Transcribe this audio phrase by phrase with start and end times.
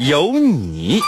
[0.00, 0.98] 有你。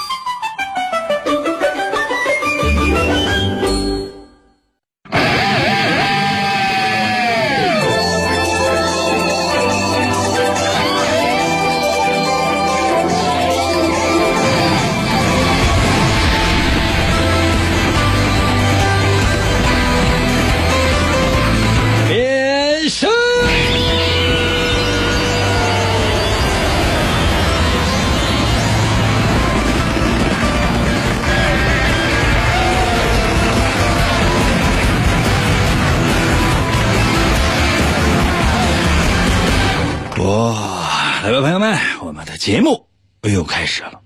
[42.43, 42.89] 节目
[43.23, 44.01] 又开始了。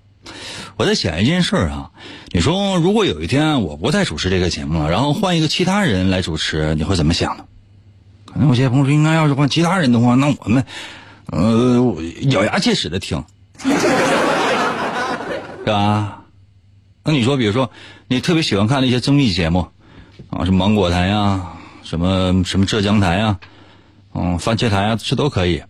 [0.76, 1.90] 我在想一件事儿啊，
[2.32, 7.46] 你说如果有一天我不再主持这个节目了，然后换一个其他人来主持，你会怎么想呢？
[8.26, 10.62] 可能有些朋友说，应该要是换其他人的话，那我们
[11.32, 11.96] 呃
[12.28, 13.24] 咬牙切齿的听，
[13.64, 13.70] 是
[15.64, 16.20] 吧？
[17.04, 17.70] 那你说，比如说
[18.06, 19.66] 你特别喜欢看的一些综艺节目
[20.28, 23.38] 啊，什么芒果台呀，什么什么浙江台呀，
[24.12, 25.62] 嗯，番茄台啊，这都可以。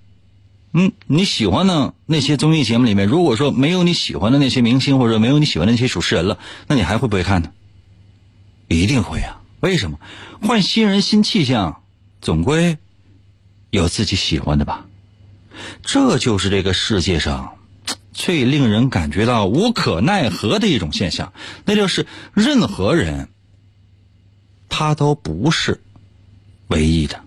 [0.72, 7.50] 嗯，你喜欢的那些综艺节目里面，如果说没有你喜欢的那些明星，或者没有你喜欢的那些主持人了，那你还会不会看呢？
[8.68, 9.40] 一定会啊！
[9.60, 9.98] 为什么？
[10.42, 11.82] 换新人新气象，
[12.20, 12.76] 总归
[13.70, 14.84] 有自己喜欢的吧？
[15.82, 17.56] 这就是这个世界上
[18.12, 21.32] 最令人感觉到无可奈何的一种现象，
[21.64, 23.30] 那就是任何人
[24.68, 25.80] 他都不是
[26.66, 27.24] 唯一的，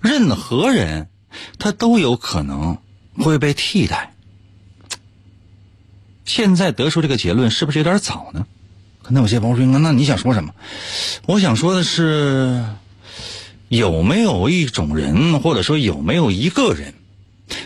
[0.00, 1.10] 任何人。
[1.58, 2.78] 他都有可能
[3.18, 4.14] 会被替代。
[6.24, 8.46] 现在得出这个结论是不是有点早呢？
[9.02, 10.54] 可能有些朋友说：“那你想说什么？”
[11.26, 12.64] 我想说的是，
[13.68, 16.94] 有没有一种人，或者说有没有一个人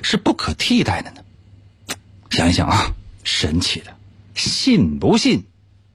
[0.02, 1.20] 是不可替代的呢？
[2.30, 3.94] 想一想啊，神奇的，
[4.34, 5.42] 信不信？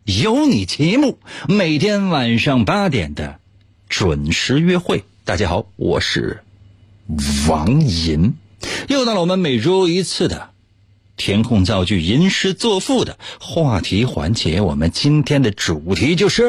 [0.06, 1.18] 有你节目，
[1.48, 3.40] 每天晚上八点的
[3.90, 5.04] 准时约会。
[5.26, 6.44] 大家好，我是。
[7.50, 8.34] 王银，
[8.88, 10.50] 又到了我们每周一次的
[11.18, 14.62] 填空造句、吟诗作赋的话题环节。
[14.62, 16.44] 我们今天的主题就是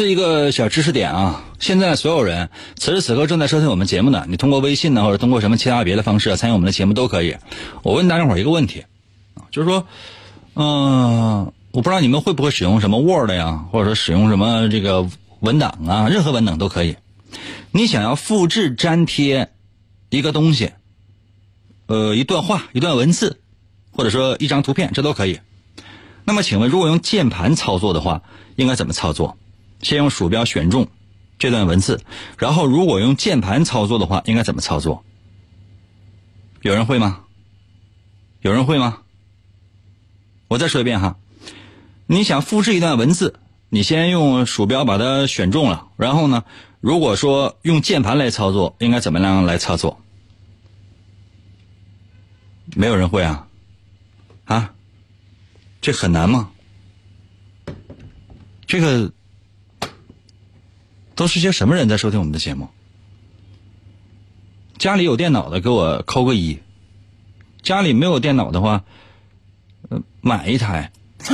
[0.00, 1.44] 每次一个小知识点啊！
[1.58, 7.36] 现在所有人此时此刻正在收听我们节目的，你通过微信呢，或者通过什么其他别的方式啊参与我们的节目都可以。
[7.82, 8.86] 我问大家伙一个问题
[9.34, 9.86] 啊，就是说，
[10.54, 15.06] 嗯，我不知道你们会不会使用什么 Word 呀，或者说使用什么这个
[15.40, 16.96] 文档啊，任何文档都可以。
[17.70, 19.50] 你想要复制粘贴
[20.08, 20.70] 一个东西，
[21.88, 23.38] 呃，一段话、一段文字，
[23.92, 25.40] 或者说一张图片，这都可以。
[26.24, 28.22] 那么，请问，如果用键盘操作的话，
[28.56, 29.36] 应该怎么操作？
[29.82, 30.88] 先用鼠标选中
[31.38, 32.00] 这段文字，
[32.36, 35.02] 然后如果用键盘操作的话，应该怎么操作？
[36.60, 37.24] 有人会吗？
[38.42, 38.98] 有人会吗？
[40.48, 41.16] 我再说一遍哈，
[42.06, 43.40] 你想复制一段文字，
[43.70, 46.44] 你先用鼠标把它选中了，然后呢，
[46.80, 50.02] 如果说用键盘来操作，应该怎么样来操作？
[52.76, 53.48] 没有人会啊？
[54.44, 54.74] 啊？
[55.80, 56.50] 这很难吗？
[58.66, 59.10] 这个。
[61.20, 62.66] 都是些什么人在收听我们的节目？
[64.78, 66.58] 家里有电脑的给我扣个一，
[67.60, 68.84] 家里没有电脑的话，
[69.90, 70.90] 呃，买一台。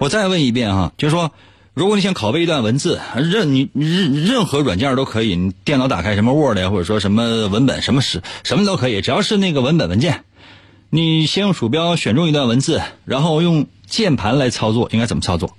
[0.00, 1.32] 我再问一遍哈，就是说，
[1.72, 10.24] 如果你想拷贝一段文字，任你任任何软件都可以，你电脑打开什么 Word 呀，或者说什么文本，什么什什么都可以，只要是那个文本文件，
[10.90, 15.56] 你先用鼠标选中一段文字，然后用键盘来操作，应该怎么操作？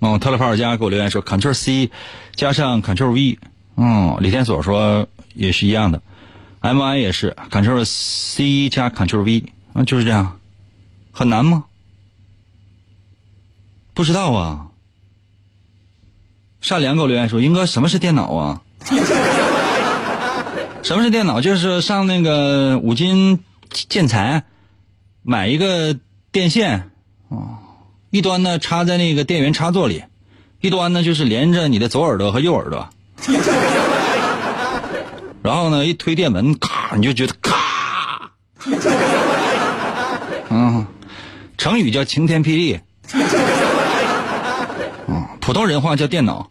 [0.00, 1.90] 哦，特勒帕尔加给我留言说，Ctrl C
[2.34, 3.38] 加上 Ctrl V。
[3.76, 6.02] 嗯，李天锁说也是一样的。
[6.60, 10.38] M I 也是 Ctrl C 加 Ctrl V 啊，就是这样，
[11.12, 11.64] 很难吗？
[13.94, 14.68] 不知道啊。
[16.60, 18.62] 善良给我留言说：“英哥，什么是电脑啊？
[20.82, 21.40] 什么是电脑？
[21.40, 24.44] 就是上那个五金建材
[25.22, 25.96] 买一个
[26.32, 26.90] 电线
[27.28, 27.60] 啊，
[28.10, 30.04] 一端呢插在那个电源插座里，
[30.60, 32.88] 一端呢就是连着你的左耳朵和右耳朵。”
[35.42, 38.32] 然后呢，一推电门，咔，你就觉得咔，
[40.50, 40.84] 嗯，
[41.56, 42.80] 成语叫晴天霹雳，
[45.06, 46.50] 嗯，普通人话叫电脑。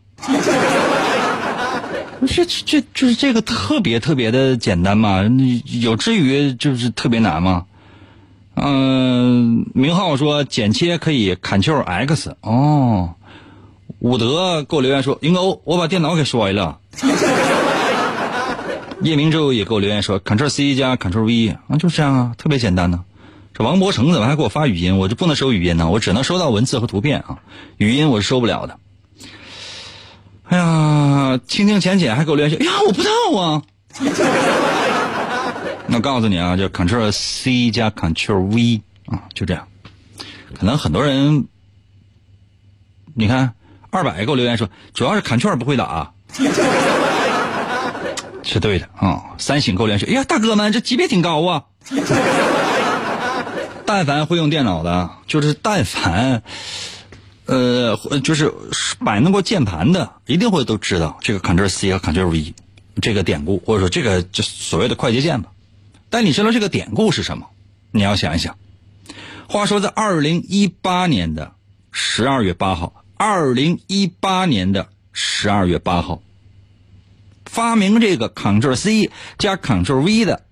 [2.25, 5.21] 这这就是这个特别特别的简单嘛？
[5.65, 7.65] 有至于就是特别难吗？
[8.55, 13.13] 嗯，明浩说剪切可以 Ctrl X 哦。
[13.99, 16.79] 武德给我留言说：“英哥，我把电脑给摔了。
[19.01, 23.03] ”夜明咒也给我留言说：“Ctrl C 加 Ctrl V 啊，就这样啊，特别简单呢。”
[23.53, 24.97] 这王博成怎么还给我发语音？
[24.97, 25.89] 我就不能收语音呢？
[25.89, 27.39] 我只能收到文字和图片啊，
[27.77, 28.77] 语音我是收不了的。
[30.47, 33.61] 哎呀，清清浅浅还给我联系，哎呀，我不知道啊。
[35.95, 39.69] 那告诉你啊，就 Ctrl C 加 Ctrl V 啊，就这样。
[40.53, 41.47] 可能很多人，
[43.13, 43.53] 你看
[43.92, 46.12] 二百给我留言说，主要是 Ctrl 不会打。
[48.44, 49.24] 是对的啊！
[49.38, 50.06] 三星够连续。
[50.07, 51.63] 哎呀，大哥们，这级别挺高啊！
[53.86, 56.44] 但凡会用电脑的，就是但凡，
[57.45, 58.53] 呃，就是
[59.06, 62.53] 摆弄过键盘的，一定会都知道这个 Ctrl C 和 Ctrl V
[63.01, 65.51] 这个典故，或者说这个就所谓的快捷键吧。
[66.15, 67.50] 但你知道这个典故是什么？
[67.91, 68.57] 你要想一想。
[69.50, 71.56] 话说在二零一八年的
[71.91, 76.21] 十二月八号，二零一八年的十二月八号。
[77.44, 80.45] 发明这个 Ctrl C 加 Ctrl V 的，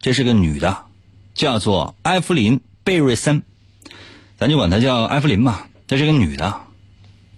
[0.00, 0.86] 这是个女的，
[1.32, 3.44] 叫做艾弗琳·贝瑞森，
[4.36, 5.68] 咱就管她叫艾弗琳吧。
[5.86, 6.62] 这是个女的，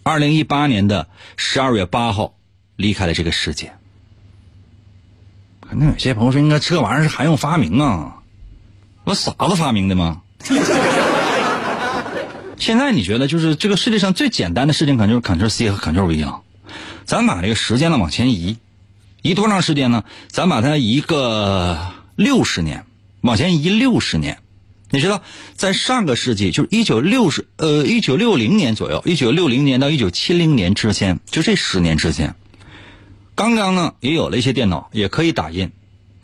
[0.03, 2.39] 二零一八年的十二月八号
[2.77, 3.75] 离开了这个世界。
[5.71, 8.17] 可能有些朋友说，应该这玩意儿是还用发明啊？
[9.05, 10.21] 我傻子发明的吗？
[12.59, 16.41] 现在你觉得，就是这个世界上最简单的事情，可能就是 Ctrl C 和 Ctrl V 了。
[17.05, 18.59] 咱把这个时间呢往前移。
[19.23, 20.03] 移多长时间呢？
[20.27, 21.79] 咱把它移个
[22.17, 22.85] 六十年，
[23.21, 24.39] 往前移六十年。
[24.91, 25.23] 你知道，
[25.55, 32.35] 在上个世纪，就是一九六十呃一九六零年左右，一九六零年到一九七零年之间，就这十年之间，
[33.41, 35.73] 刚刚呢也有了一些电脑，也可以打印。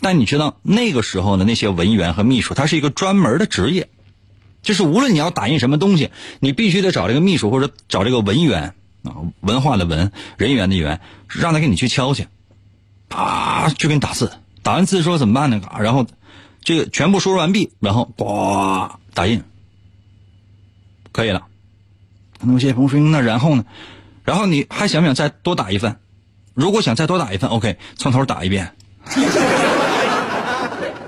[0.03, 3.89] 但你知道那个时候的那些文员和秘书，他是一个专门的职业，
[4.61, 6.11] 就是无论你要打印什么东西，
[6.41, 12.27] 你必须得找这个秘书或者找这个文员啊，文化的文，人员的员，让他给你去敲去。
[13.09, 14.31] 啊，就给你打字，
[14.63, 15.63] 打完字说怎么办呢？
[15.81, 16.07] 然后
[16.61, 19.43] 这个全部输入完毕，然后呱打印，
[21.13, 21.47] 可以了。
[22.39, 23.65] 可能有些朋友说，那然后呢？
[24.23, 25.97] 然后你还想不想再多打一份？
[26.57, 28.73] 如果想再多打一份，OK，从头打一遍。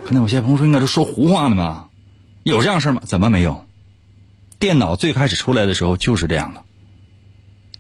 [0.04, 1.88] 可能有些朋友说，应该是说胡话呢吗？
[2.44, 3.02] 有这样事吗？
[3.04, 3.66] 怎么没有？
[4.60, 6.62] 电脑最开始出来的时候就是这样的，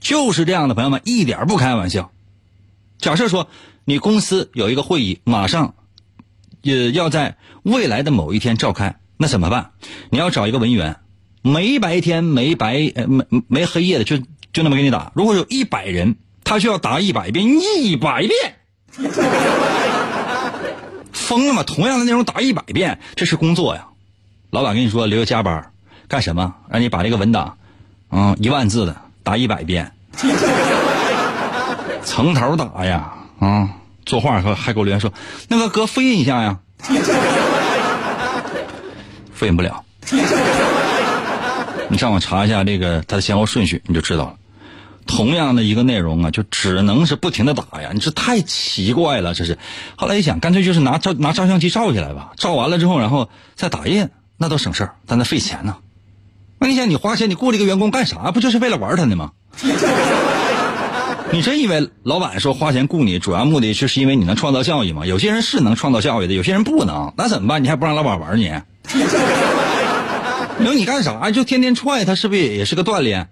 [0.00, 2.10] 就是这样的，朋友们一点不开玩笑。
[2.98, 3.48] 假设说。
[3.88, 5.72] 你公司有一个会议，马上
[6.60, 9.70] 也要在未来的某一天召开，那怎么办？
[10.10, 10.96] 你要找一个文员，
[11.40, 14.18] 没白天没白呃没没黑夜的，就
[14.52, 15.10] 就那么给你打。
[15.14, 16.16] 如果有一百人，
[16.48, 18.54] 他需要打一百遍，一百遍，
[21.12, 21.62] 疯了吗？
[21.62, 23.88] 同样的内容打一百遍，这是工作呀。
[24.48, 25.70] 老板跟你说留个加班，
[26.08, 26.54] 干什么？
[26.70, 27.58] 让你把这个文档，
[28.10, 29.92] 嗯，一万字的打一百遍，
[32.02, 33.68] 从头打呀，啊。
[34.06, 35.12] 作画还还给我留言说
[35.48, 36.60] ：“那个哥复印一下呀，
[39.34, 39.84] 复印不了。
[41.90, 44.36] 你上网查一下这个它的先后顺序，你就知道了。
[45.08, 49.58] 同样的一个内容啊，就只能是不停的打呀，你这太奇怪了，这是。
[49.96, 55.78] 后来一想，干脆就是拿照拿照相机照下来吧，照完了之后，然后再打印，那都省事儿，但那费钱呢。
[56.60, 58.30] 那你想，你花钱，你雇这个员工干啥？
[58.30, 59.32] 不就是为了玩他呢吗？”
[61.30, 65.04] 你真以为老板说花钱雇你，主要目的就是因为你能创造效益吗？
[65.04, 67.62] 有些人是能创造效益的，有些人不能，那怎么办？
[67.62, 68.52] 你还不让老板玩你？
[70.60, 71.30] 留你干啥？
[71.30, 73.28] 就天天踹他，是不是也是个锻炼？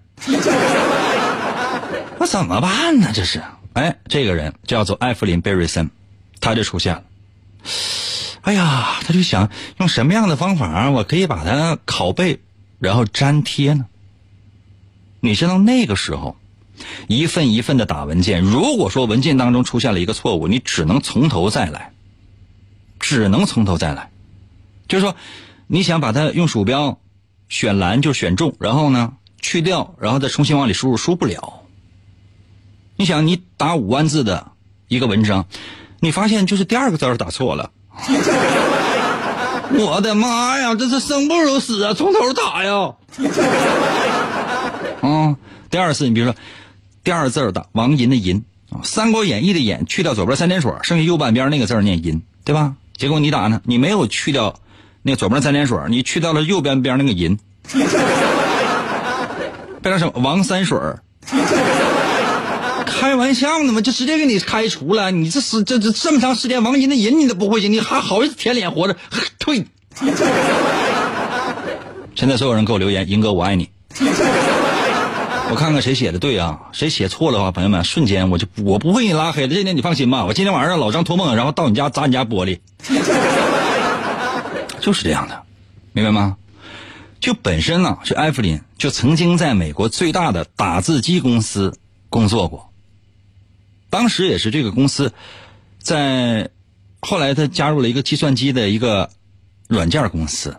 [2.19, 3.11] 那怎么办呢？
[3.13, 3.43] 这是，
[3.73, 5.89] 哎，这个人叫做艾弗林·贝瑞森，
[6.39, 7.03] 他就出现了。
[8.41, 12.39] 哎呀，他就想用什么样的方法，我可以把它拷贝，
[12.79, 13.85] 然后粘贴呢？
[15.19, 16.37] 你知道那个时候？
[17.07, 21.91] 一份一份的打文件，如果说文件当中出现了一个错误，你只能从头再来，
[22.99, 24.11] 只能从头再来。
[24.87, 25.15] 就是说，
[25.65, 26.99] 你想把它用鼠标
[27.49, 31.56] 选栏就选中，然后呢去掉，然后再重新往里输入，输不了。
[32.97, 34.47] 你想，你打五万字的
[34.87, 35.45] 一个文章，
[35.99, 37.69] 你发现就是第二个字打错了。
[39.77, 41.93] 我的妈呀，这是生不如死啊！
[41.93, 42.95] 从头打呀。
[45.01, 45.35] 啊，
[45.69, 46.35] 第二次，你比如说，
[47.03, 52.75] 第二个字打王银的银啊，《三国演义》的演去掉左边三点水，剩下右半边那个字念银，对吧？
[52.95, 54.55] 结果你打呢，你没有去掉
[55.03, 57.37] 那左边三点水，你去掉了右边边那个银，
[59.81, 60.13] 变成什么？
[60.15, 60.79] 王三水
[62.99, 63.81] 开玩笑呢吗？
[63.81, 65.11] 就直接给你开除了。
[65.11, 68.95] 你这是这这这么长时间王银的人你都不会写，你还好意思舔脸活着？
[69.39, 69.65] 退！
[72.15, 73.69] 现在所有人给我留言，银哥我爱你。
[75.49, 76.59] 我看看谁写的对啊？
[76.73, 79.55] 谁写错了的话，朋友们，瞬间我就我不会给你拉黑的。
[79.55, 82.59] 这点你放心吧，我今天晚上让老张托梦，然后到你家砸你家玻璃。
[84.81, 85.43] 就是这样的，
[85.93, 86.35] 明白吗？
[87.19, 91.77] 就本身呢，这艾弗林就曾经在美国最大的打字机公司
[92.09, 92.66] 工作过。
[93.89, 95.13] 当时也是这个公司，
[95.79, 96.49] 在
[96.99, 99.09] 后来他加入了一个计算机的一个
[99.67, 100.57] 软件公司。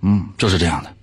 [0.00, 0.94] 嗯，就是这样的。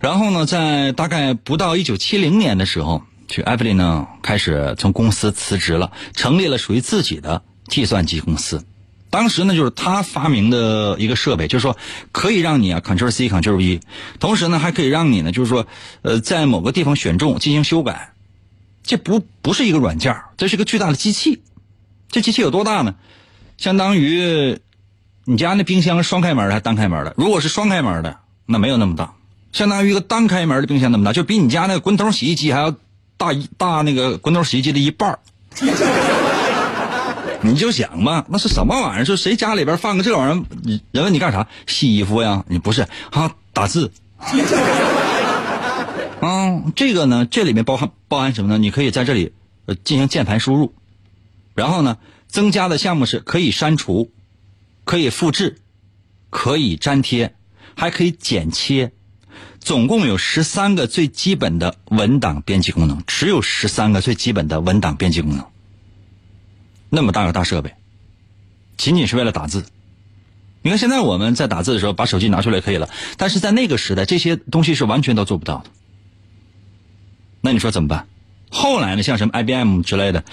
[0.00, 8.64] 然后呢，在大概不到一九七零年的时候，这艾弗林呢开始从公司辞职了，成立了属于自己的计算机公司。
[9.08, 11.76] 当时呢，就是他发明的一个设备，就是说
[12.10, 13.80] 可以让你啊 Ctrl C Ctrl V，
[14.18, 15.66] 同时呢还可以让你呢，就是说
[16.02, 18.11] 呃在某个地方选中进行修改。
[18.82, 21.42] 这不不是一个软件，这是个巨大的机器。
[22.10, 22.94] 这机器有多大呢？
[23.58, 24.58] 相当于
[25.24, 27.14] 你家那冰箱双开门还是单开门的？
[27.16, 29.14] 如果是双开门的，那没有那么大。
[29.52, 32.74] 相当于一个单开门的冰箱那么大，就比你家那个滚筒洗衣机还要
[33.16, 35.18] 大一大那个滚筒洗衣机的一半
[37.42, 39.04] 你就想吧，那是什么玩意儿？
[39.04, 40.80] 说谁家里边放个这玩意儿？
[40.90, 41.46] 人问你干啥？
[41.66, 42.44] 洗衣服呀？
[42.48, 43.30] 你不是啊？
[43.52, 43.90] 打字。
[46.24, 48.56] 嗯，这个呢，这里面包含包含什么呢？
[48.56, 49.32] 你可以在这里
[49.66, 50.72] 呃进行键盘输入，
[51.56, 51.98] 然后呢，
[52.28, 54.12] 增加的项目是可以删除、
[54.84, 55.58] 可以复制、
[56.30, 57.34] 可以粘贴，
[57.74, 58.92] 还可以剪切。
[59.58, 65.44] 总共有十三个最基本的文档编辑功能，只有十三个最基本的文档编辑功能。
[66.88, 67.74] 那么大个大设备，
[68.76, 69.64] 仅仅是为了打字。
[70.62, 75.70] 你看现在我们在打字的时候，把手机拿出来可以了，但是在那个时代，这些东西是完全都做不到的。
[77.42, 78.06] 那你说怎么办？
[78.50, 80.24] 后来呢，像什么 IBM 之类的，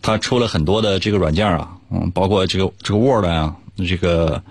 [0.00, 4.42] 它出了很多的这个软件啊，嗯，包括这个这个 Word 啊，这个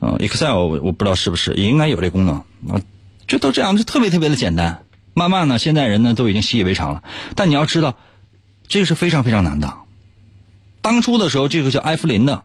[0.00, 2.36] 嗯 Excel，我我不知道是不是，也应该有这功能
[2.68, 2.80] 啊。
[3.26, 4.84] 这都这样，就特别特别的简单。
[5.14, 7.02] 慢慢呢，现在人呢都已经习以为常了。
[7.34, 7.96] 但你要知道，
[8.68, 9.74] 这个是非常非常难的。
[10.82, 12.44] 当初的时候，这个叫埃弗林的，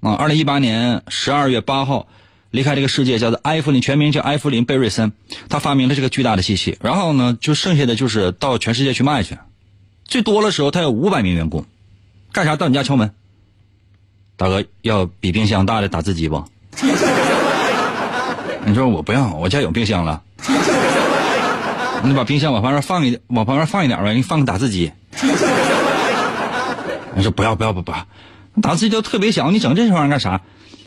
[0.00, 2.06] 啊，二零一八年十二月八号
[2.52, 5.12] 离开这个世界，叫做埃弗林，全名叫埃弗林贝瑞森。
[5.48, 9.38] 他发明了这个巨大的机器，然后呢，就剩下的就是到全世界去卖去。
[10.04, 11.64] 最多的时候，他有五百名员工，
[12.30, 12.54] 干啥？
[12.54, 13.12] 到你家敲门，
[14.36, 16.44] 大哥要比冰箱大的打字机不？
[18.64, 20.22] 你说我不要，我家有冰箱了。
[22.04, 24.92] 你把冰箱往旁边放一，往旁边放一点呗，你放个打字机。
[27.14, 27.92] 你说不要不要不不，
[28.60, 30.42] 打字机就特别小，你整这玩意儿干啥？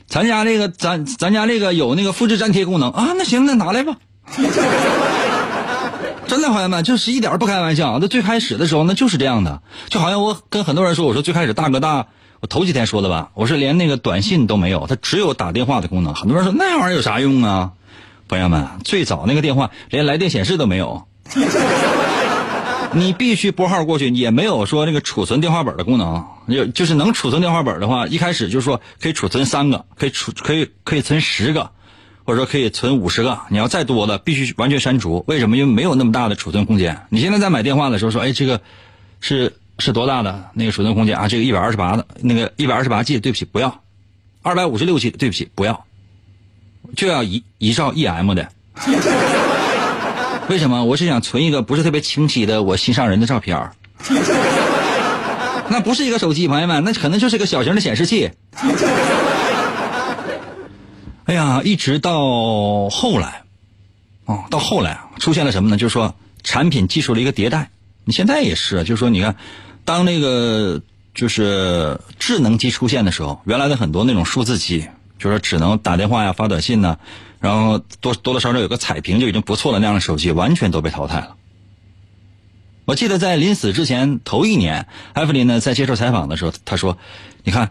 [0.08, 3.98] 咱家这个咱咱家这个有那个复制粘贴功能啊，那行那拿来吧。
[6.28, 8.00] 真的朋友们，就是一点不开玩笑。
[8.02, 12.08] 那最开始的时候那就是这样的，就好像我跟很多人说，我说最开始大哥大。
[12.42, 16.14] 我头几天说的吧，我说连那个短信都没有，它只有打电话的功能。
[16.14, 17.72] 很多人说那玩意儿有啥用啊？
[18.28, 21.08] 朋友们，最早那个电话连来电显示都没有，
[22.96, 26.26] 你必须拨号过去，也没有说那个储存电话本的功能。
[26.50, 31.72] 就就是能储存电话本的话，一开始就是说可以储存三个，可以储可以可以存十个，
[32.24, 33.40] 或者说可以存五十个。
[33.50, 35.24] 你要再多的，必须完全删除。
[35.28, 35.58] 为什么？
[35.58, 37.06] 因为没有那么大的储存空间。
[37.10, 38.62] 你现在在买电话的时候说，哎，这个
[39.20, 39.54] 是。
[39.78, 41.28] 是多大的那个储存空间啊？
[41.28, 43.82] 这个一百二十八的，那个一百二十八 G，对不起，不要；
[44.42, 45.86] 二百五十六 G，对不起，不要，
[46.96, 48.48] 就要一一兆 EM 的。
[50.50, 50.86] 为什么？
[50.86, 53.72] 我是想存一个不是特别清晰的我心上人的照片
[55.70, 58.30] 那不是一个手机，朋友们，那可能就是个小型的显示器。
[61.26, 63.42] 哎呀，一直到后来，
[64.26, 65.78] 哦，到后来出现了什么呢？
[65.78, 67.72] 就是说产品技术的一个迭代。
[68.04, 69.36] 你现在也是，就是说，你看，
[69.84, 70.80] 当那个
[71.16, 74.88] 就是智能机出现的时候，原来的很多那种数字机，
[75.18, 77.00] 就是只能打电话呀、发短信呢，
[77.46, 81.36] 然后多多多少少有个彩屏就已经不错了那样的手机，完全都被淘汰了。
[82.86, 86.98] 我记得在临死之前头一年，艾弗林呢在接受采访的时候，他说
[87.46, 87.70] ：“你看，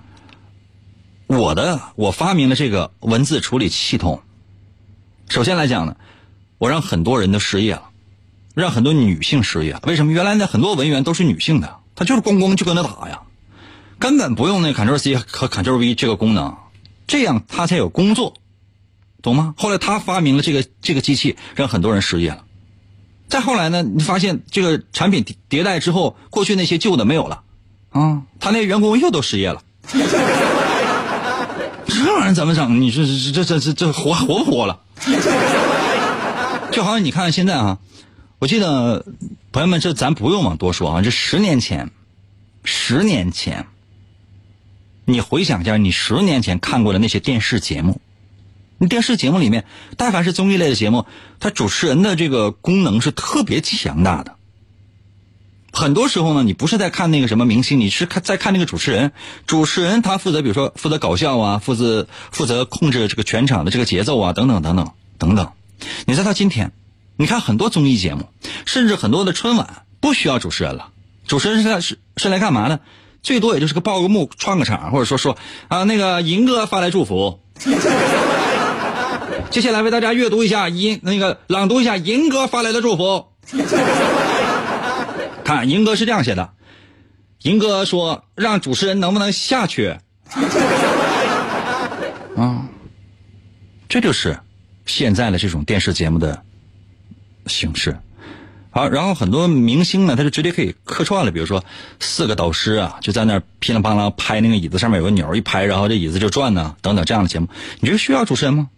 [1.26, 4.23] 我的我发明了这个文字处理系统。
[5.28, 5.97] 首先来讲呢，
[6.59, 7.90] 我让很多人都失业了，
[8.54, 9.76] 让很多女性失业。
[9.83, 10.12] 为什么？
[10.12, 13.23] 原来呢，很多文员都是女性的，她就是咣咣就跟他打呀，
[13.99, 16.57] 根本不用那 Ctrl C 和 Ctrl V 这个功能，
[17.09, 18.35] 这样她才有工作，
[19.25, 19.54] 懂吗？
[19.57, 22.45] 后来他发明了这个这个机器，让很多人失业了。
[23.26, 27.40] 再后来呢，你发现这个产品迭代之后，过去那些旧的没有了，
[27.88, 29.62] 啊，他那员工又都失业了。
[31.87, 32.83] 这玩意儿怎么整？
[32.83, 34.78] 你说这这这这这活活不活了？
[36.71, 37.78] 就好像你看现在啊，
[38.38, 39.07] 我记得
[39.52, 41.90] 朋友们，这咱不用往多说啊，这十年前，
[42.62, 43.66] 十年前，
[45.07, 48.02] 你回想一下，你十年前看过的那些电视节目，
[48.78, 49.64] 那电视节目里面，
[49.97, 51.07] 但凡是综艺类的节目，
[51.40, 54.37] 它主持人的这个功能是特别强大的。
[55.73, 59.11] 很多时候呢，你不是在看那个什么明星，你是看在看那个主持人。
[59.47, 65.50] 主持人他负责，比如说负责搞笑啊，负责负责控制这个全场的这个节奏啊，等等等等等等。
[66.07, 66.71] 你再到今天，
[67.16, 68.28] 你看很多综艺节目，
[68.66, 70.90] 甚至很多的春晚不需要主持人了，
[71.26, 72.78] 主持人是是是来干嘛呢？
[73.23, 77.40] 最多也就是个报个幕、串个场，或者说说啊，那个银哥发来祝福。
[79.54, 83.26] 接下来为大家阅读一下银那个朗读一下银哥发来的祝福。
[85.44, 86.50] 看，银哥是这样写的，
[87.42, 89.96] 银哥说让主持人能不能下去？
[92.37, 92.66] 啊，
[93.88, 94.37] 这就是
[94.87, 96.42] 现在的这种电视节目的
[97.46, 97.96] 形式。
[98.73, 101.64] 好，然后很多明星呢，他就直接可以客串了，比如说
[102.00, 107.46] 四个导师啊，就在那噼里啪啦拍那个椅子上面有个钮，一拍，然后这椅子就转呢，等等这样的节目，
[107.78, 108.68] 你觉得需要主持人吗？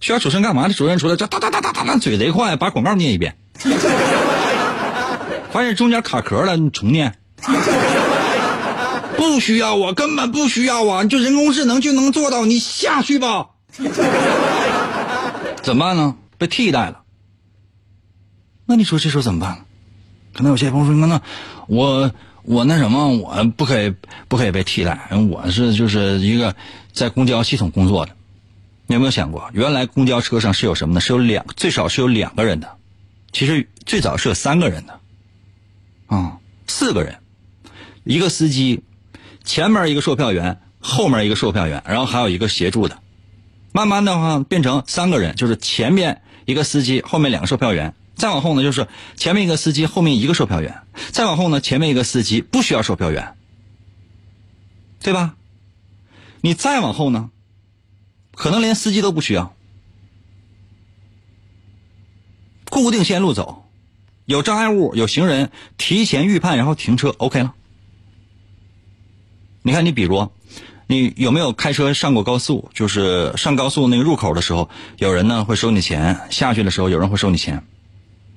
[0.00, 0.66] 需要主持人干嘛？
[0.66, 3.36] 呢主持人出来这哒哒哒哒哒哒，嘴贼快，把广告念一遍。
[5.50, 7.14] 发现中间卡壳了，你重念。
[9.16, 11.04] 不需要啊，根本不需要啊！
[11.04, 13.48] 就人工智能就能做到，你下去吧。
[15.62, 16.14] 怎么办呢？
[16.36, 17.00] 被替代了。
[18.66, 19.64] 那你说这时候怎么办？
[20.34, 21.20] 可能有些朋友说：“那
[21.66, 23.92] 我我那什么，我不可以
[24.28, 25.08] 不可以被替代？
[25.30, 26.54] 我是就是一个
[26.92, 28.12] 在公交系统工作的。
[28.88, 31.00] 你有没有想过，原来公交车上是有什么呢？
[31.00, 32.76] 是有两最少是有两个人的，
[33.32, 34.98] 其实最早是有三个人的。”
[36.08, 37.18] 啊，四个人，
[38.04, 38.82] 一个司机，
[39.44, 42.98] 前面一个售票员，后面一个售票员，然后还有一个协助的。
[43.72, 47.94] 慢慢的话变成三个人，就是前面一个司机，后面两个售票员。
[48.14, 50.80] 再往后呢，就是前面一个司机，后面一个售票员。
[51.12, 53.34] 再往后呢，前面一个司机不需要售票员，
[55.02, 55.36] 对吧？
[56.40, 57.28] 你再往后呢，
[58.38, 59.52] 可能连司机都不需要，
[62.70, 63.64] 固定线路走。
[64.26, 67.52] 有障碍物，有行人，提前预判，然后停车，OK 了。
[69.62, 70.30] 你看，你比如，
[70.86, 72.70] 你有没有开车上过高速？
[72.72, 77.64] 就是上高速那个入口的时候，有人呢会收你钱，下去的时候有人会收你钱。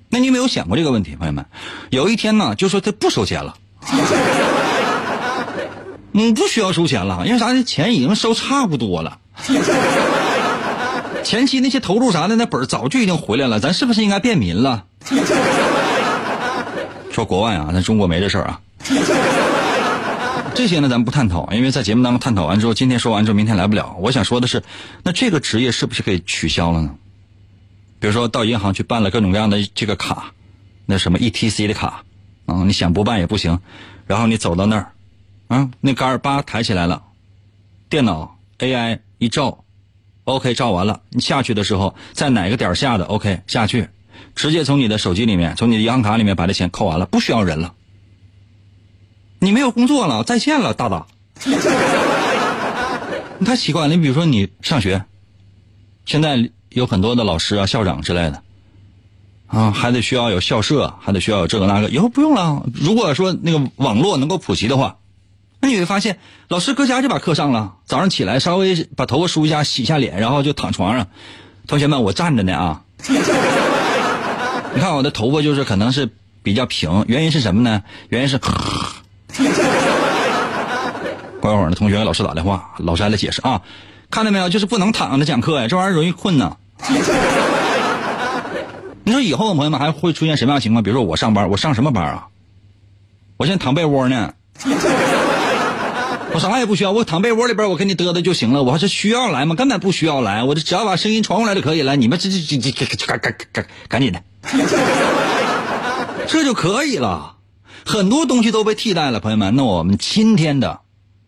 [0.09, 1.45] 那你有没有想过这个问题，朋友们？
[1.91, 3.55] 有一天呢，就说他不收钱了，
[6.13, 7.63] 嗯，不需要收钱了，因为啥呢？
[7.63, 9.19] 钱已经收差不多了。
[11.23, 14.85] 前期那些投入啥的，那本早就已经回来了，咱是不是应该便民了？
[17.11, 18.61] 说国外啊，咱中国没这事儿啊。
[20.53, 23.95] 这些呢，咱不探讨，因为在节目当中探讨完之后，今天说完之后，明天来不了。
[23.99, 24.63] 我想说的是，
[25.03, 26.95] 那这个职业是不是可以取消了呢？
[27.99, 30.31] 比如说到银行去办了各种各样的这个卡，
[30.85, 32.03] 那什么 ETC 的卡，
[32.47, 33.59] 啊，你想不办也不行。
[34.07, 34.91] 然后你走到那儿，
[35.47, 37.03] 啊，那杆儿叭抬起来了，
[37.89, 39.65] 电脑 AI 一照
[40.23, 43.89] ，OK 照完了，你下去的时候在哪个点下的 OK 下去。
[44.33, 47.73] 直接从你的手机里面，从你的银行卡里面把这钱扣完了，不需要人了。
[49.39, 51.07] 你没有工作了，在线了，大大。
[53.39, 53.95] 你 太奇怪了。
[53.95, 55.03] 你比如说你上学，
[56.05, 58.43] 现在有很多的老师啊、校长之类的，
[59.47, 61.89] 啊，还得需要有校舍，还得需要有这个那个。
[61.89, 62.63] 以后不用了。
[62.73, 64.99] 如果说那个网络能够普及的话，
[65.61, 67.75] 那你会发现，老师搁家就把课上了。
[67.85, 71.07] 早上起来稍微把头发梳一下，洗一下脸，然后就躺床上。
[71.67, 72.81] 同学们，我站着呢啊。
[74.73, 76.09] 你看我的头发就是可能是
[76.43, 77.83] 比较平，原因是什么呢？
[78.09, 78.39] 原因是，
[81.39, 83.61] 过一会儿呢，同学给老师打电话，老师还得解释啊，
[84.09, 84.49] 看到没有？
[84.49, 86.57] 就是不能躺着讲课呀，这玩意儿容易困呢。
[89.03, 90.81] 你说以后朋友们还会出现什么样的情况？
[90.83, 92.27] 比如说我上班，我上什么班啊？
[93.37, 94.33] 我现在躺被窝呢，
[96.33, 98.63] 我啥也不需要，我躺被窝里边，我给你嘚嘚就行了。
[98.63, 99.53] 我还是需要来吗？
[99.55, 101.95] 根本不需要来，我这只要把声音传过来就可以了。
[101.95, 104.23] 你们这这这这赶赶赶赶紧的。
[106.27, 107.35] 这就可以了，
[107.85, 109.55] 很多东西都被替代了，朋友们。
[109.55, 110.79] 那我们今天的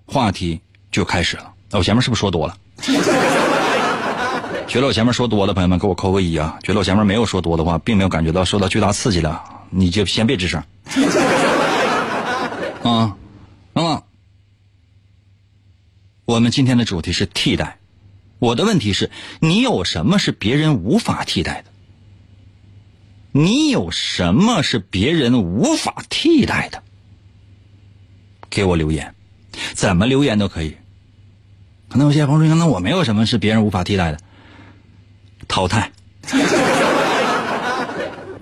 [0.06, 0.62] 话题
[0.92, 1.52] 就开始了。
[1.70, 2.56] 那我前面是不是说多了？
[4.66, 6.58] 觉得我前面说多的朋友们，给我扣个一啊！
[6.64, 9.38] 觉得我前面没有说多的话，并没有感觉到受到巨大刺激的，
[9.70, 10.64] 你就先别吱声。
[12.84, 13.14] 啊，
[13.74, 14.04] 么
[16.34, 17.78] 我们今天的主题是替代。
[18.40, 21.70] 我的问题是你有什么是别人无法替代的？
[23.32, 26.82] 你有什么是别人无法替代的？
[28.50, 29.14] 给我留言，
[29.74, 30.76] 怎么留言都可以。
[31.88, 34.18] 可能有些朋友说：“那我没有什么是别人无法替代的。”
[35.48, 35.92] 淘汰，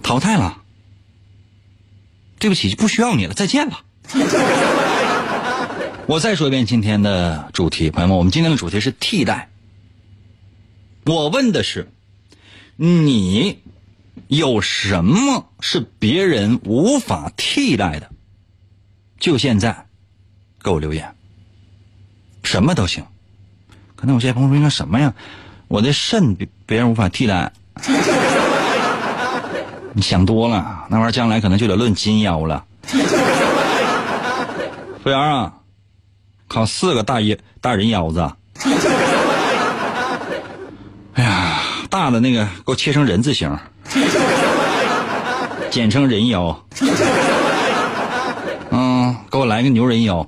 [0.01, 0.61] 淘汰了。
[2.39, 3.81] 对不起，就不需要你了，再见了。
[6.07, 9.49] 我再说一遍今天的主题，朋友们，我们今天的主题是替代。
[11.05, 11.89] 我问的是，
[12.75, 13.59] 你
[14.27, 18.09] 有什么是别人无法替代的？
[19.19, 19.85] 就现在，
[20.61, 21.15] 给我留言。
[22.43, 23.05] 什么都行。
[23.95, 25.13] 可能有些朋友说应该什么呀？
[25.67, 27.53] 我的肾别别人无法替代。
[29.93, 32.65] 你想多了，那玩意儿将来可能就得论斤腰了。
[35.03, 35.53] 服务员啊，
[36.51, 38.29] 烤四个大腰大人腰子。
[41.13, 43.57] 哎呀，大的那个给我切成人字形，
[45.69, 46.61] 简称人腰。
[48.69, 50.27] 嗯，给我来个牛人腰，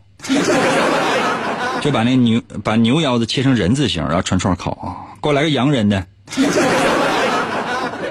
[1.81, 4.95] 就把那牛把牛腰子切成人字形，然后串串烤啊。
[5.21, 6.05] 给我来个洋人的，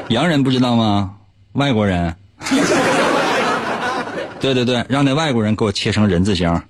[0.09, 1.12] 洋人不知道吗？
[1.53, 2.14] 外国人。
[4.38, 6.62] 对对对，让那外国人给我切成人字形。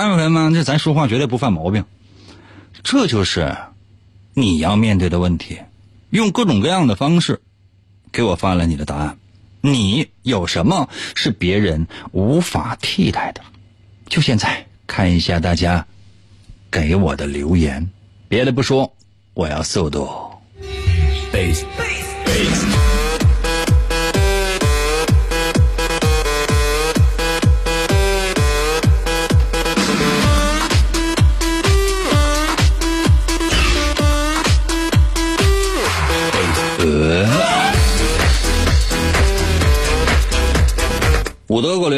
[0.00, 1.84] 看没朋友们，这咱说话绝对不犯毛病。
[2.82, 3.54] 这就是
[4.32, 5.58] 你要面对的问题，
[6.08, 7.42] 用各种各样的方式
[8.10, 9.18] 给我发了你的答案。
[9.60, 13.42] 你有什么是别人无法替代的？
[14.08, 15.86] 就现在看一下大家
[16.70, 17.90] 给我的留言。
[18.26, 18.96] 别的不说，
[19.34, 20.00] 我要速度。
[20.02, 20.62] 武
[21.32, 21.52] 德给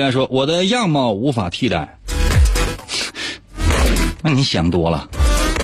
[0.02, 1.98] 言说：“我的样貌无法替代。
[4.22, 5.08] ”那你想多了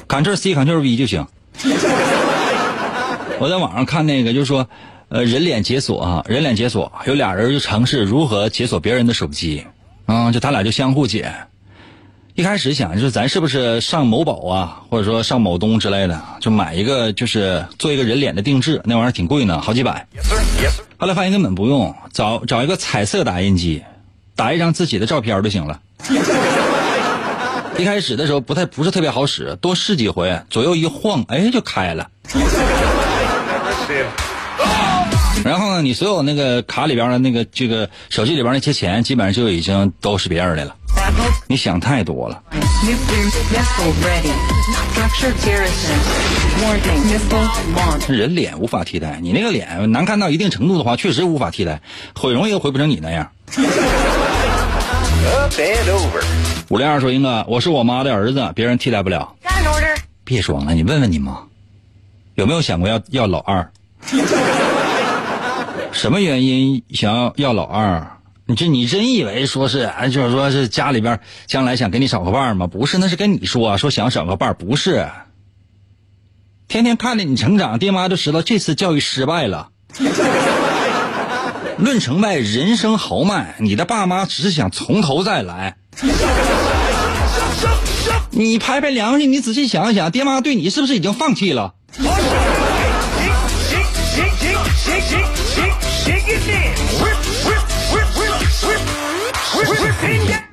[0.08, 1.26] ，Ctrl C Ctrl V 就行。
[3.40, 4.68] 我在网上看那个，就是说，
[5.08, 9.64] 呃，人脸解锁啊，人脸解锁，有俩人就尝试如何解锁别人的手机，
[10.06, 11.32] 啊，就他俩就相互解。
[12.34, 20.06] 一开始想就是咱是不是上某宝啊，或者说上某东之类的，就买一个就是做一个人脸的定制，那玩意儿挺贵呢，好几百。
[20.98, 23.82] 后来发现根本不用，找找一个彩色打印机，
[24.38, 25.80] 打一张自己的照片就行了。
[27.76, 32.08] 一开始的时候不太不是特别好使，多试几回，左右一晃，哎，就开了。
[35.44, 40.74] 然后呢，你所有那个卡里边的那个这个手机里边那些钱，基本上就已经都是别人的了。
[41.48, 42.40] 你想太多了。
[48.08, 51.80] 人脸无法替代，你那个脸难看到一定程度的话，确实无法替代，
[52.14, 53.28] 毁容也毁不成你那样。
[56.68, 59.34] 五零二说：“英哥，我是我妈的儿子，别人替代不了。”
[60.24, 61.38] 别装了，你问问你妈，
[62.34, 63.72] 有没有想过要要老二？
[65.90, 68.18] 什么原因想要要老二？
[68.44, 72.66] 你这你真以为说是，就是说是家里边将来想给你找个伴吗？
[72.66, 75.08] 不是，那是跟你说说想找个伴，不是。
[76.68, 79.70] 天天看着你成长，爹妈就知道这次教育失败了。
[81.78, 85.76] 论成败，人生豪迈，你的爸妈只是想从头再来。
[88.30, 91.74] 你拍拍良心，你仔细想想，爹妈对你是不是已经放弃了？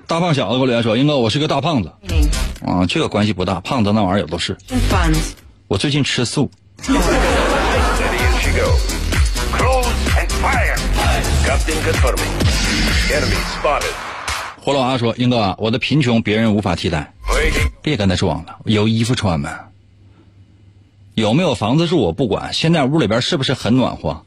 [0.05, 1.91] 大胖小子给我留言说：“英哥，我是个大胖子。”
[2.63, 4.55] 啊，这个关系不大，胖子那玩意儿有的是。
[5.67, 6.51] 我最近吃素。
[14.61, 17.11] 火老阿说：“英哥，我的贫穷别人无法替代，
[17.81, 19.49] 别跟他装了，有衣服穿吗？
[21.15, 24.23] 有没有房子住我不管，现在屋里边是不是很暖和？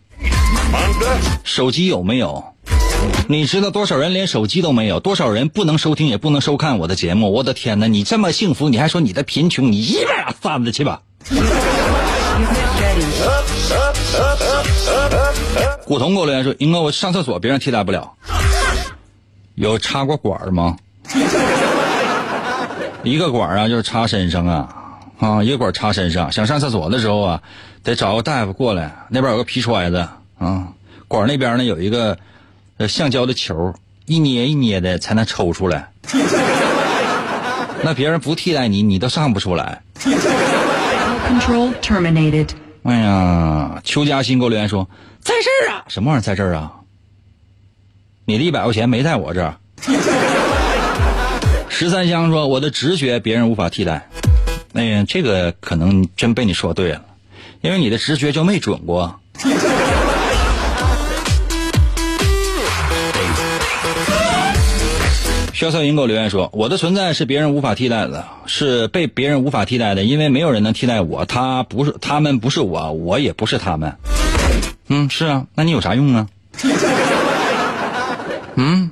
[1.45, 2.45] 手机有没有？
[3.29, 4.99] 你知道多少人连手机都没有？
[4.99, 7.33] 多少人不能收听也不能收看我的节目？
[7.33, 7.87] 我的天哪！
[7.87, 9.71] 你这么幸福，你还说你的贫穷？
[9.71, 10.09] 你一边
[10.41, 11.03] 散着去吧！”
[15.85, 18.13] 古潼给我留言说：“英哥，我上厕所别人替代不了，
[19.55, 20.77] 有插过管吗？
[23.03, 24.75] 一个管啊，就是插身上啊
[25.19, 26.31] 啊，一个管插身上。
[26.31, 27.43] 想上厕所的时候啊，
[27.83, 29.07] 得找个大夫过来。
[29.09, 30.07] 那边有个皮揣子
[30.39, 30.69] 啊，
[31.07, 32.19] 管那边呢有一个
[32.77, 35.89] 呃橡胶的球，一捏一捏的才能抽出来。
[37.83, 39.81] 那别人不替代你，你都上不出来。
[40.01, 42.49] Control terminated.
[42.83, 44.89] 哎呀，邱嘉欣给我留言说，
[45.29, 46.73] 在这儿啊，什么玩意儿在这儿啊？
[48.25, 49.57] 你的一百块钱没在我这儿。
[51.69, 54.09] 十三香说，我的直觉别人无法替代。
[54.73, 57.03] 哎呀，这个可能真被你说对了，
[57.61, 59.21] 因为你的直觉就没准过。
[65.53, 71.27] 潇潇银给我留言说：“我的存在是别人无法替代的，是被别人无法替代的，因为没有人能替代我。
[71.27, 73.93] 他不是，他们不是我，我也不是他们。
[74.89, 76.27] 嗯，是啊，那你有啥用啊？
[78.57, 78.91] 嗯，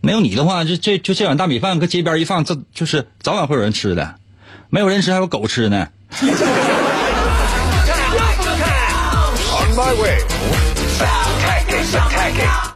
[0.00, 4.16] 没有你的话，这这就这碗大米饭搁街边一放，这就是早晚会有人吃的。
[4.70, 5.88] 没有人吃，还有狗吃呢。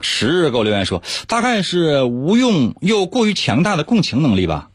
[0.00, 4.68] 十日给我留言说，大概是无用又过于强大的共情能力吧。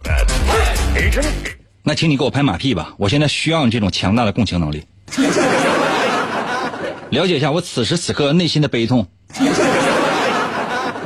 [1.84, 4.84] 那请你给我拍马屁吧，我现在需要你这种强大的共情能力，
[7.10, 9.08] 了解一下我此时此刻内心的悲痛，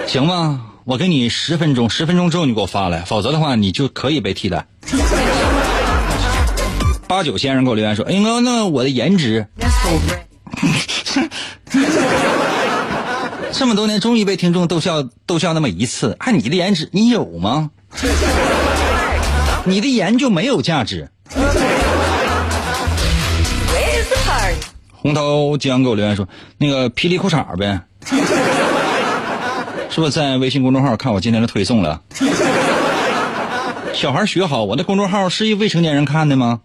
[0.07, 0.65] 行吗？
[0.83, 4.65] 我给你十分钟，十分钟之后你给我发来，否则的话你就可以被替代。
[7.07, 9.45] 八九先生给我留言说：“哎哥，那我的颜值.
[13.51, 17.69] 这么多年终于被听众逗笑逗笑那么一次，按你的颜值，你有吗？
[19.65, 21.11] 你的颜就没有价值。”
[25.01, 27.81] 红桃江给我留言说：“那个霹雳裤衩呗，
[29.89, 32.01] 是不是在微信公众号看我今天的推送了？
[33.93, 36.59] 小孩学好，我的公众号是一未成年人看的吗？”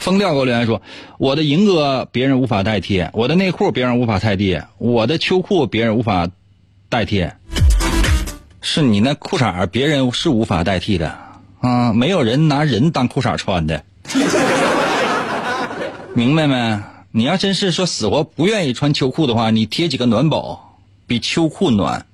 [0.00, 0.82] 疯掉给我留言说
[1.18, 6.28] ：“我的银哥别人无法代替，我的内裤别人无法代替，我的秋裤别人无法
[6.88, 7.28] 代替，
[8.60, 11.16] 是你那裤衩别人是无法代替的
[11.60, 11.92] 啊！
[11.92, 13.84] 没有人拿人当裤衩穿的。”
[16.16, 16.80] 明白没？
[17.10, 22.06] 你要真是说死活不愿意穿秋裤的话，你贴几个暖宝，比秋裤暖。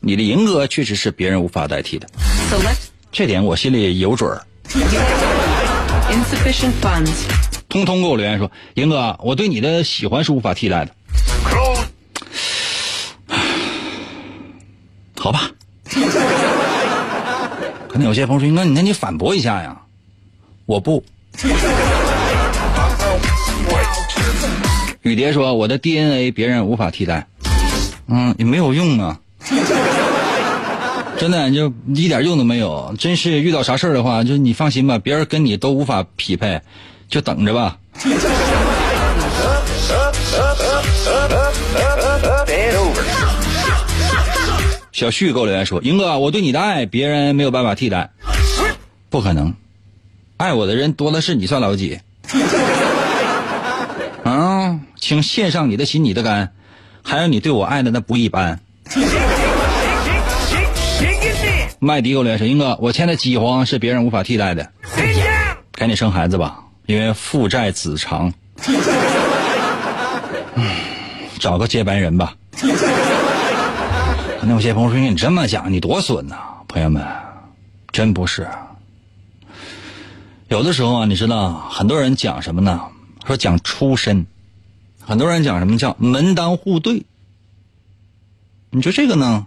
[0.00, 2.08] 你的银哥确实是别人无法代替的，
[3.12, 4.46] 这点我心里有准儿。
[7.68, 10.94] 通通给我留言说，银哥，我对你的喜欢是无法替代的。
[15.20, 15.50] 好吧。
[17.90, 19.82] 可能有些朋友说，银哥，你那你反驳一下呀？
[20.66, 21.04] 我不。
[25.02, 27.26] 雨蝶说：“我的 DNA 别人无法替代，
[28.08, 29.18] 嗯，也没有用啊，
[31.18, 32.94] 真的就一点用都没有。
[32.98, 36.60] 真是遇到啥事儿的话，就你放心吧，别人跟你都无法匹配，
[37.08, 37.76] 就等着吧。
[44.90, 48.08] 小旭给我留言说：“英哥，我对你的爱，别人没有办法替代，
[49.10, 49.52] 不可能，
[50.36, 52.00] 爱我的人多的是，你算老几？
[54.24, 56.52] 啊，请献上你的心，你的肝，
[57.02, 58.58] 还有你对我爱的那不一般。”
[61.78, 64.70] 麦迪给我说：“英哥，我欠的饥荒是别人无法替代的，
[65.72, 68.32] 赶紧生孩子吧，因为父债子偿。
[70.56, 70.64] 嗯
[71.38, 72.34] 找个接班人吧。”
[74.40, 77.04] 可能有些朋友说：“你这么讲，你多损呐、朋友们，
[77.92, 78.48] 真不是。
[80.48, 82.82] 有的时候啊，你知道，很多人讲什么呢？
[83.26, 84.26] 说讲出身，
[85.00, 87.04] 很多人讲什么叫门当户对。
[88.70, 89.46] 你说这个呢？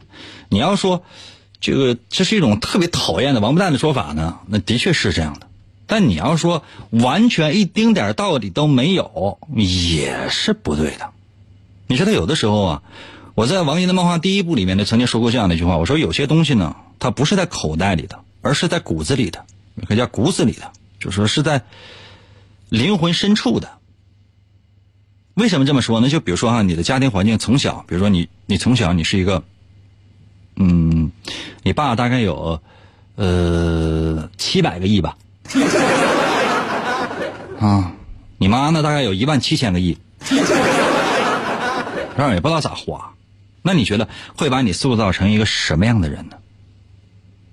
[0.49, 1.03] 你要说
[1.61, 5.47] 这个这是一种特别讨厌的王八蛋的说法呢，那的确是这样的。
[5.85, 11.11] 但你要说完全一丁点道理都没有，也是不对的。
[11.85, 12.83] 你知道，有的时候啊，
[13.35, 19.45] 我在王岩的漫画第一部里面呢，曾经说过这样的一句话，我说有些东西呢，它不是在口袋里的，而是在骨子里的，
[19.87, 21.61] 可叫骨子里的，就说是在
[22.69, 23.77] 灵魂深处的。
[25.35, 26.09] 为什么这么说呢？
[26.09, 29.43] 就比如说哈，你的家庭环境从小，比如说你，你从小你是一个，
[30.55, 31.11] 嗯，
[31.61, 32.59] 你爸大概有
[33.13, 35.15] 呃七百个亿吧，
[37.61, 37.93] 啊，
[38.39, 39.95] 你妈呢大概有一万七千个亿，
[42.17, 43.13] 然后也不知道咋花，
[43.61, 46.37] 那你觉得会把你塑造成一个什么样的人呢？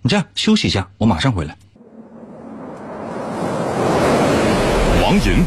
[0.01, 1.59] 你这样休息一下，我马上回来。
[5.05, 5.45] 王寅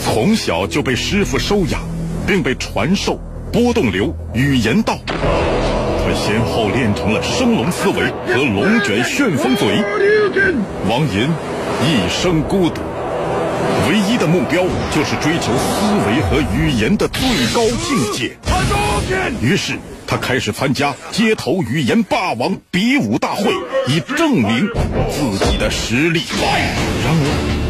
[0.00, 1.80] 从小就被师傅收养，
[2.26, 3.16] 并被传授
[3.52, 4.98] 波动流语言道。
[5.06, 9.80] 他先后练成了升龙思维和龙卷旋风嘴。
[10.90, 11.28] 王银
[11.84, 12.80] 一生孤独，
[13.88, 17.22] 唯一的目标就是追求思维和语言的最
[17.54, 18.36] 高境界。
[19.40, 23.52] 于是他开始参加街头语言霸王比武大会，
[23.86, 24.68] 以证明
[25.08, 26.24] 自己的实力。
[27.04, 27.35] 然而。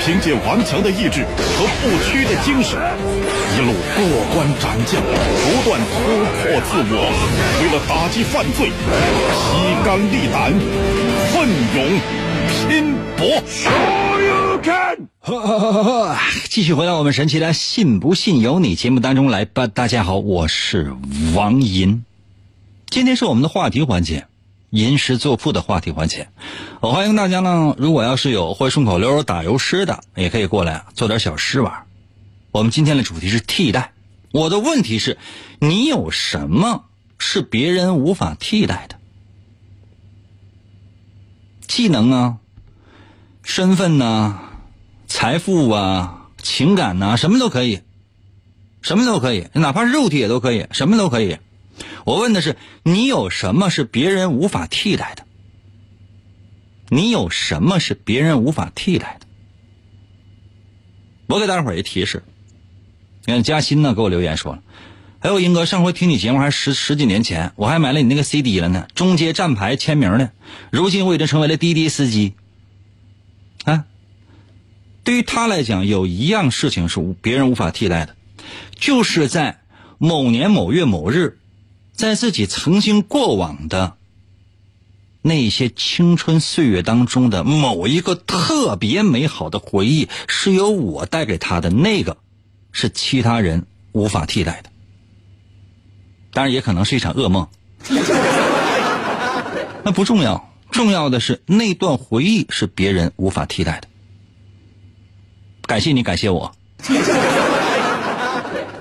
[0.00, 2.80] 凭借顽强的意志和不屈的精神，
[3.54, 4.00] 一路过
[4.34, 5.94] 关斩将，不断突
[6.40, 7.04] 破自我。
[7.60, 8.70] 为了打击犯罪，
[9.36, 10.56] 披肝沥胆，
[11.30, 11.78] 奋勇
[12.48, 13.42] 拼搏。
[15.20, 16.16] 呵呵呵呵呵，
[16.48, 19.66] 继续回到我们神奇的“信不信由你”节目当中来吧。
[19.66, 20.94] 大家好，我是
[21.34, 22.06] 王银，
[22.88, 24.26] 今天是我们的话题环节，
[24.70, 26.28] 吟诗作赋的话题环节。
[26.80, 31.86] 我欢迎大家呢，如果要是有会顺口溜、打油诗的，也可以过来做点小诗玩。
[32.52, 33.92] 我们今天的主题是替代。
[34.32, 35.18] 我的问题是，
[35.58, 36.84] 你有什么
[37.18, 38.96] 是别人无法替代的？
[41.66, 42.36] 技能啊，
[43.42, 44.38] 身份呐、
[45.08, 47.80] 财富啊、情感呐、什么都可以，
[48.82, 51.38] 什么都可以，哪怕是肉体也都可以，什么都可以。
[52.04, 55.24] 我问的是，你有什么是别人无法替代的？
[56.88, 59.26] 你有什么是别人无法替代的？
[61.26, 62.24] 我给大伙儿一提示，
[63.24, 64.62] 你看嘉欣呢给我留言说了，
[65.20, 70.32] 哎呦，英哥，上回听你节目还十十几年前，我还买了你那个 CD 了呢，中街站牌签名的，
[70.72, 72.34] 如今我已经成为了滴滴司机。
[73.64, 73.84] 啊，
[75.04, 78.16] 对于他来讲，有一样事情是无别人无法替代的，
[78.74, 79.60] 就是在
[79.98, 81.38] 某年某月某日，
[82.00, 83.98] 在自己曾经过往的
[85.20, 92.16] 那些青春岁月当中的某一个特别美好的回忆，是由我带给他的，那个
[92.72, 94.70] 是其他人无法替代的。
[96.32, 97.46] 当然，也可能是一场噩梦，
[99.84, 100.48] 那不重要。
[100.70, 103.88] 重要的是那段回忆是别人无法替代的。
[105.66, 106.54] 感谢你，感谢我。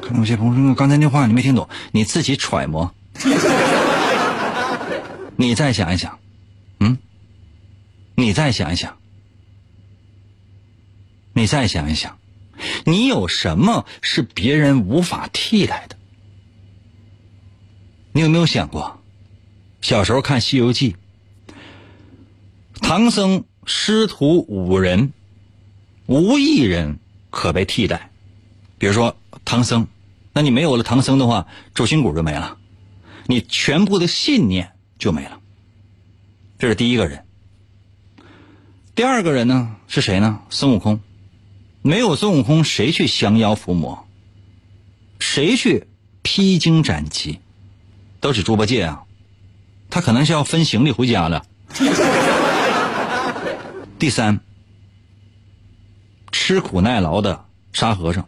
[0.01, 2.95] 可能有些朋友说，刚才那话你没听懂，你自己揣摩。
[5.35, 6.19] 你再想一想，
[6.79, 6.97] 嗯，
[8.15, 8.97] 你再想一想，
[11.33, 12.17] 你再想一想，
[12.85, 15.95] 你有什么是别人无法替代的？
[18.11, 19.01] 你有没有想过，
[19.81, 20.91] 小时候看《西游记》？
[22.81, 25.13] 唐僧师徒五人，
[26.05, 28.09] 无一人可被替代。
[28.77, 29.87] 比如说唐僧，
[30.33, 32.57] 那你没有了唐僧的话，周星谷就没了，
[33.29, 35.39] 你全部的信念就没了。
[36.57, 37.25] 这是第一个人。
[38.95, 40.41] 第二个人呢是谁呢？
[40.49, 40.99] 孙悟空。
[41.83, 44.07] 没有孙悟空，谁去降妖伏魔？
[45.19, 45.85] 谁去
[46.23, 47.39] 披荆斩棘？
[48.19, 49.03] 都是猪八戒啊，
[49.91, 51.45] 他可能是要分行李回家了。
[53.99, 54.39] 第三，
[56.31, 58.27] 吃苦耐劳的沙和尚，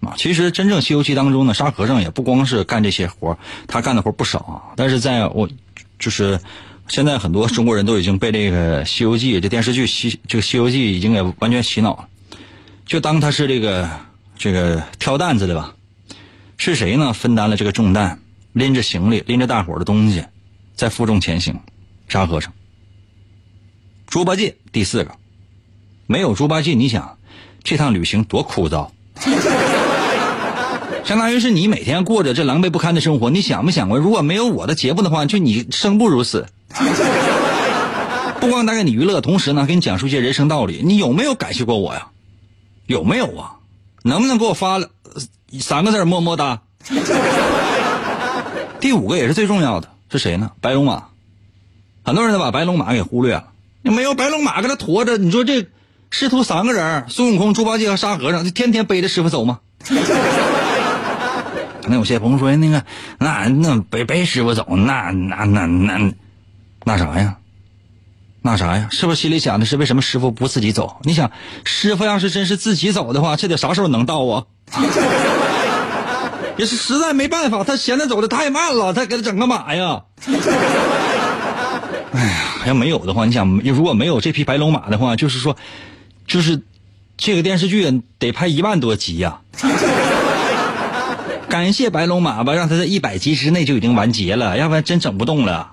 [0.00, 4.62] 啊，其实真正《西游记》当中呢，沙和尚也不光是干这些活他干的活不少啊。
[4.76, 5.48] 但是在我，
[5.98, 6.38] 就是
[6.88, 12.08] 现在很多中国人都已经被这个《西游记》这电视剧《西这个西游记》已经给完全洗脑了，
[12.84, 13.90] 就当他是这个
[14.36, 15.74] 这个挑担子的吧。
[16.58, 17.12] 是谁呢？
[17.12, 18.20] 分担了这个重担，
[18.52, 20.24] 拎着行李，拎着大伙的东西，
[20.74, 21.60] 在负重前行。
[22.08, 22.52] 沙和尚。
[24.06, 25.16] 猪八戒第四个，
[26.06, 27.18] 没有猪八戒，你想
[27.64, 28.90] 这趟旅行多枯燥？
[31.06, 33.30] 相当于是你每天过着这狼狈不堪的生活。
[33.30, 36.46] 你想没想过，如果没有我的节目的话，就你生不如死。
[38.40, 40.82] 不光带给你娱乐，同时呢，给你讲述一些人生道理。
[40.84, 42.08] 你有没有感谢过我呀？
[42.86, 43.52] 有没有啊？
[44.02, 44.80] 能不能给我发
[45.60, 46.62] 三个字么么哒？
[48.80, 50.50] 第五个也是最重要的，是谁呢？
[50.60, 51.04] 白龙马。
[52.04, 53.50] 很多人都把白龙马给忽略了。
[53.82, 55.66] 你没有白龙马给他驮着，你说这
[56.10, 59.60] 师徒三个人，孙悟空、猪八戒和沙和尚，就天天背着师傅走吗？
[61.88, 62.84] 那有些朋友说，那个
[63.18, 66.12] 那那背背师傅走，那那那那
[66.84, 67.36] 那啥呀？
[68.42, 68.88] 那啥呀？
[68.90, 70.98] 是不是心里想的是为什么师傅不自己走？
[71.02, 71.30] 你想，
[71.64, 74.44] 师傅要是真是自己走的话，这得啥时候能到啊？
[76.56, 80.02] 也是实在没办法，他嫌他走的太慢了，他给他整个马呀。
[82.12, 82.34] 哎呀，
[82.66, 85.56] 要没有的话，你想，如果没有这匹白龙马的话，就是说，
[86.26, 86.62] 就是
[87.16, 89.40] 这个电视剧得拍一万多集呀。
[91.56, 95.72] 感谢白龙马吧，让他在一百集之内就已经完结了，要不然真整不动了。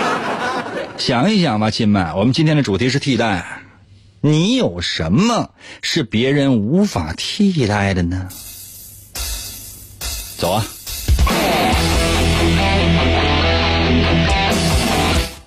[0.98, 3.62] 想一想吧，亲们，我们今天的主题是替代。
[4.20, 5.48] 你有什么
[5.80, 8.28] 是别人无法替代的呢？
[10.36, 10.66] 走啊！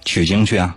[0.03, 0.75] 取经去啊！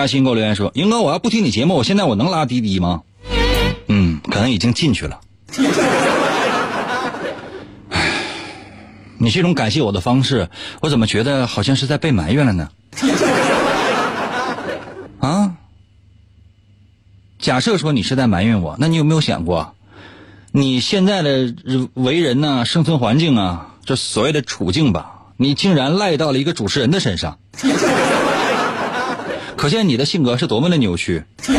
[0.00, 3.02] 嘉欣给我留言说：“英哥，我要不听你节目，我现在我能拉滴滴吗？”
[3.86, 5.20] 嗯，可能已经进去了。
[9.18, 10.48] 你这种感谢我的方式，
[10.80, 12.70] 我怎么觉得好像是在被埋怨了呢？
[15.20, 15.52] 啊？
[17.38, 19.74] 假设说你是在埋怨我，那你有没有想过，
[20.50, 21.54] 你现在的
[21.92, 27.38] 为人呢、生存环境啊，这所谓的处境吧，你竟然赖到了一个主持人的身上，
[29.60, 31.22] 可见你的性格是多么的扭曲。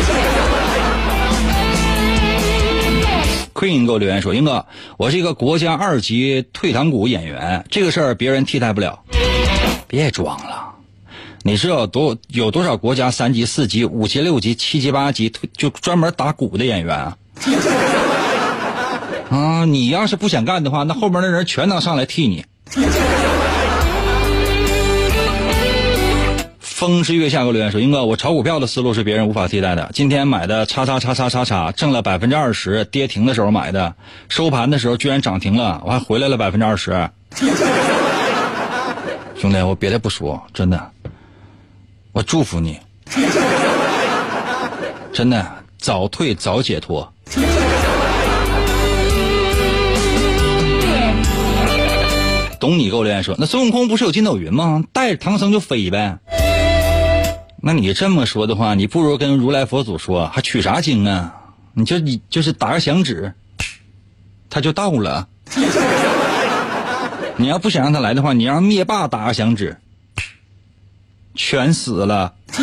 [3.54, 4.66] Queen 给我留言说：“英哥，
[4.98, 9.04] 我是一个国家二级退堂鼓演员，这个事儿别人替代不了。
[9.88, 10.74] 别装了，
[11.44, 17.16] 你知道多有多少国家三级、四级、五级、六级、七级、八级退就专门打鼓的演员啊？
[19.30, 22.44] 啊，你要是不想干的话，那后边的人全能上来替你。”
[26.82, 29.92] 风是月下给我留言说：“英哥，我炒股票的思路是别人无法替代的。
[29.94, 33.94] 今天买的叉叉叉叉叉叉，挣了百分之二十，跌停的时候买的，
[34.30, 37.08] 收盘的时候居然涨停了，我还回来了百分之二十。
[39.38, 40.90] 兄弟，我别的不说，真的，
[42.14, 42.80] 我祝福你，
[45.14, 45.46] 真的
[45.78, 47.14] 早退早解脱。”
[52.60, 54.84] 懂你给我留言说：“那孙悟空不是有筋斗云吗？
[54.92, 56.18] 带着唐僧就飞呗。”
[57.62, 61.36] 那你这么说的话，你不如跟如来佛祖说，还取啥经啊？
[61.74, 63.34] 你就你就是打个响指，
[64.50, 65.28] 他就到了。
[67.38, 69.78] 你要不想让他来的话，你让灭霸打个响指，
[71.36, 72.34] 全死了。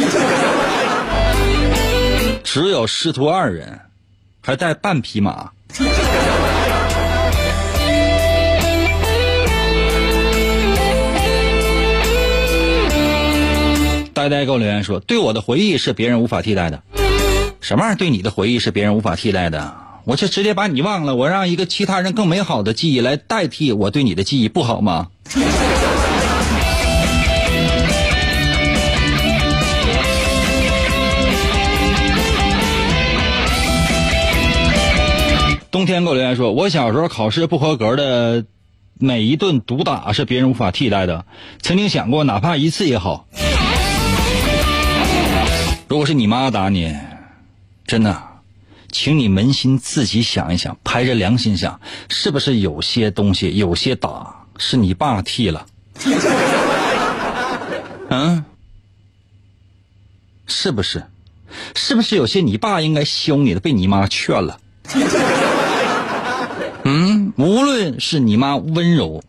[2.44, 3.80] 只有师徒二人，
[4.42, 5.52] 还带半匹马。
[14.28, 16.82] 呆呆给我留言说：“对我的回忆是别人无法替代的。
[17.60, 17.96] 什么玩意儿？
[17.96, 19.74] 对你的回忆是别人无法替代的？
[20.04, 25.08] 我就直接把你忘了，我让一个其他人更美好的记忆来代替我对你的记忆，不好吗？”
[35.70, 38.44] 冬天给我留言说：“我小时候考试不合格的
[38.98, 41.24] 每一顿毒打是别人无法替代的，
[41.62, 43.26] 曾经想过哪怕一次也好。”
[45.88, 46.94] 如果是你妈打你，
[47.86, 48.22] 真的，
[48.92, 51.80] 请你扪心自己想一想，拍着良心想，
[52.10, 55.66] 是不是有些东西、有些打是你爸替了？
[58.10, 58.44] 嗯，
[60.46, 61.02] 是不是？
[61.74, 64.60] 是不是有些你爸应该凶你的，被你妈劝了？
[66.84, 69.22] 嗯，无论是你妈温柔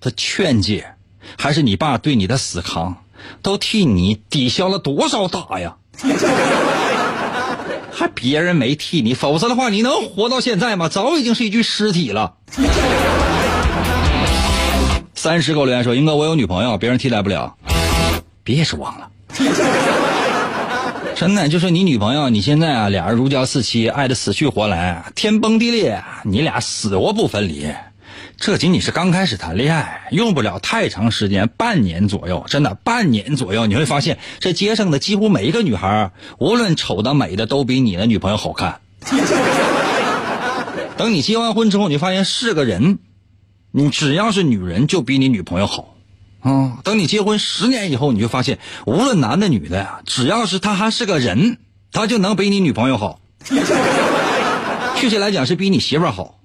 [0.00, 0.94] 的劝解，
[1.36, 2.96] 还是你爸对你的死扛，
[3.42, 5.76] 都替你抵消了多少打呀？
[7.92, 10.88] 还别人没替你，否则的话，你能活到现在吗？
[10.88, 12.34] 早已经是一具尸体了。
[15.14, 17.54] 三十给我留言说：“英哥，我有女朋友，别人替代不了。”
[18.42, 19.06] 别指望了，
[21.14, 27.70] 真的，就是你女朋友，你现在啊，俩人如胶似漆，爱的死去活来，天崩地裂，你俩死活不分离。
[28.40, 38.80] 这仅仅是刚开始谈恋爱，用不了太长时间，半年左右，真的半年左右，你会发现这街上的几乎每一个女孩，无论丑的美的，都比你的女朋友好看。
[40.96, 42.98] 等你结完婚之后，你发现是个人，
[43.72, 45.94] 你只要是女人就比你女朋友好。
[46.40, 51.58] 啊、等你结婚十年以后，你就发现，无论男的女的呀，只要是他还是个人，
[51.92, 53.20] 他就能比你女朋友好。
[54.96, 56.39] 确切来讲，是比你媳妇好。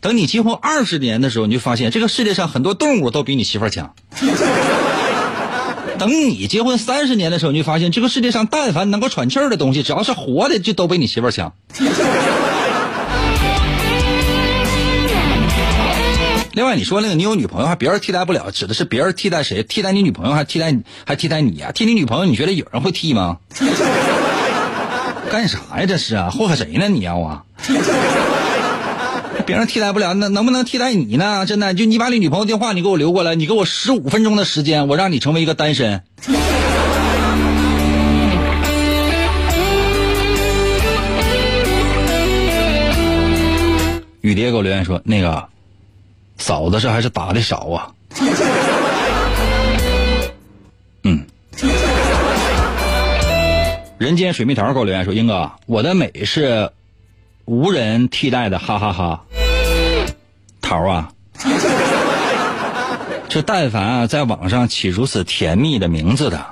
[0.00, 3.94] 等你结婚二十年的时候，你就发现这个世界上很多动物都比你媳妇儿强。
[5.96, 11.52] 等你结婚三十年的时候，你就发现这个世界上但凡能够喘气儿的东西，只要是活的，就都比你媳妇儿强。
[16.52, 19.64] 另外，你说那个你有女朋友，还别人替代不了，指的是别人替代谁？
[19.64, 23.38] 替代你女朋友，还替代还替代你呀、替你女朋友，你觉得有人会替吗？
[25.30, 25.86] 干啥呀？
[25.86, 26.88] 这是啊，祸害谁呢？
[26.88, 27.42] 你要啊？
[29.46, 31.44] 别人替代不了，那能不能替代你呢？
[31.44, 36.02] 真的，就你把你女朋友电话你给我留过来，你给我十五分钟的时间，我让你成为一个单身。
[44.22, 45.46] 雨蝶给我留言说：“那个
[46.38, 47.92] 嫂子这还是打的少啊。”
[51.04, 51.26] 嗯。
[53.98, 56.70] 人间水蜜桃给我留言说：“英哥，我的美是
[57.44, 59.26] 无人替代的，哈哈哈
[60.64, 61.12] 桃啊，
[63.28, 66.46] 这但凡啊在网上起如此甜蜜的名字的，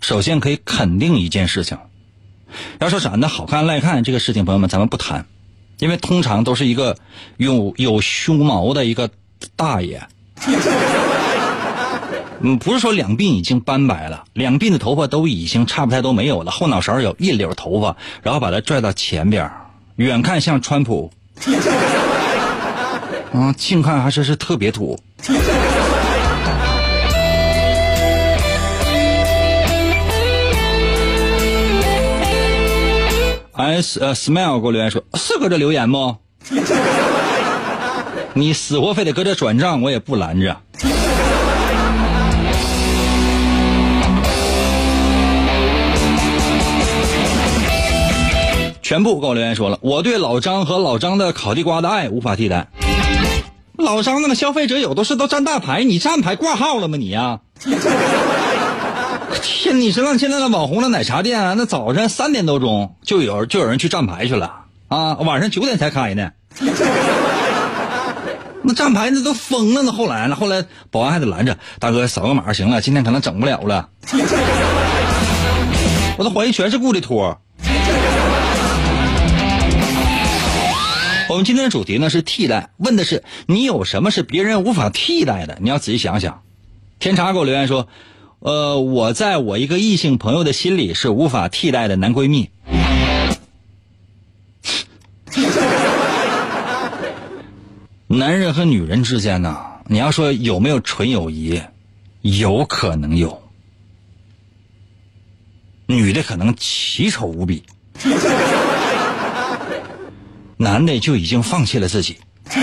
[0.00, 1.78] 首先可以肯定一件事情，
[2.80, 5.26] 要说长得好看赖看这个事情，朋友们咱们不谈，
[5.78, 6.96] 因为通常都是一个
[7.36, 9.10] 有有胸毛的一个
[9.54, 10.02] 大爷。
[12.40, 19.50] 嗯，不是说两鬓已经斑白了，两鬓的头发都已经差不太多没有了，后脑勺有一绺头发，然后把它拽到前边，
[19.96, 21.12] 远看像川普，
[23.32, 24.98] 啊，近看还是是特别土。
[33.54, 36.16] S 呃 smile 给我留言说是搁这留言不？
[38.32, 40.56] 你死活非得搁这转账，我也不拦着。
[48.80, 52.68] 全部给我留言说了，我对老张和老张的烤地瓜的爱无法替代。
[53.78, 57.38] 老张那个消费者有的是都站大牌，你站牌挂号了吗你呀、
[59.40, 64.52] 天，你知道现在的网红的奶茶店，那早晨三点多钟就有就有人去站牌去了
[64.88, 66.32] 啊，晚上九点才开呢。
[68.64, 70.34] 那站牌那都疯了呢，后来呢？
[70.34, 73.88] 后来保安还得拦着，大哥扫个码行了，今天可能整不了了。
[76.18, 77.40] 我都怀疑全是雇的托。
[81.28, 85.58] 我们今天的主题呢是替代，问的是你有什么是别人无法替代的？
[85.60, 86.42] 你要仔细想想。
[86.98, 87.86] 天茶给我留言说，
[88.38, 92.48] 呃，我在我一个异性朋友的心里是无法替代的男闺蜜。
[98.06, 101.60] 男人和女人之间呢，你要说有没有纯友谊，
[102.22, 103.42] 有可能有。
[105.84, 107.62] 女的可能奇丑无比，
[110.58, 112.16] 男的就已经放弃了自己。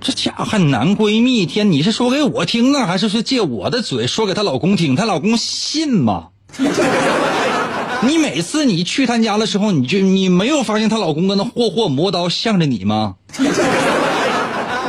[0.00, 4.96] 这家伙还男闺蜜，天，你是说给我听啊，还是说借我的嘴说给她老公听？
[4.96, 6.28] 她老公信吗？
[8.04, 13.14] 你每次你去她家的时候，你就你没有发现她老公跟那霍霍磨刀向着你吗？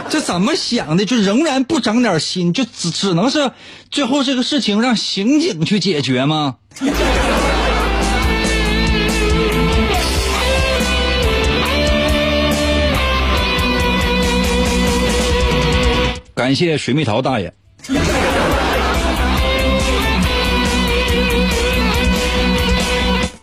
[0.10, 1.06] 这怎么想的？
[1.06, 3.52] 就仍然不长点心，就只只能是
[3.92, 6.56] 最后这个事情让刑警去解决吗？
[16.44, 17.54] 感谢水蜜桃大爷。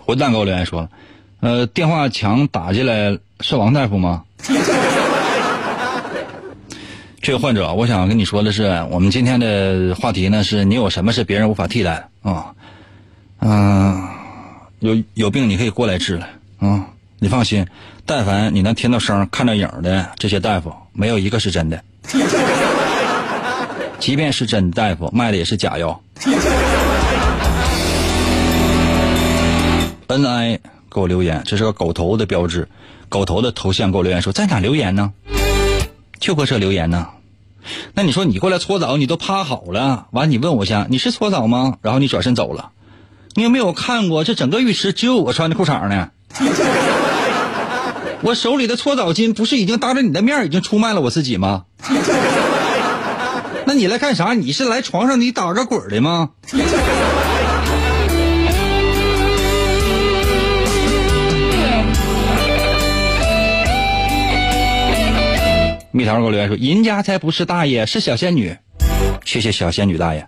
[0.04, 0.90] 混蛋给我留言说了，
[1.40, 4.22] 呃，电话墙打进来是王大夫吗？
[7.22, 12.52] 这个患者，我想跟你说的是，我们今天的话题呢是你有什么是别人无法替代的啊？
[13.38, 14.06] 嗯、
[14.80, 16.28] 有有病你可以过来治了
[16.58, 16.84] 啊、
[17.18, 17.66] 你放心，
[18.04, 21.82] 但凡你能听到声、看到影的这些大夫，没有一个是真的。
[24.00, 26.02] 即便是真大夫，卖的也是假药。
[30.08, 30.58] N I
[30.92, 32.68] 给我留言，这是个狗头的标志，
[33.08, 35.12] 狗头的头像给我留言说在哪留言呢？
[36.18, 37.08] 就搁这留言呢。
[37.94, 41.76] 那你说你过来搓澡，你都趴好了，完你问我一下，你是搓澡吗？
[41.82, 42.70] 然后你转身走了，
[43.34, 46.10] 你有没有看过这整个浴池只有我穿的裤衩呢？
[48.22, 51.64] 我手里的搓澡巾不是已经当着你的面已经出卖了我自己吗？
[53.72, 54.34] 那你来干啥？
[54.34, 56.30] 你是来床上你打个滚的吗？
[65.92, 68.56] 蜜桃给我留言说：“人家才不是大爷，是小仙女。”
[69.24, 70.26] 谢谢小仙女大爷。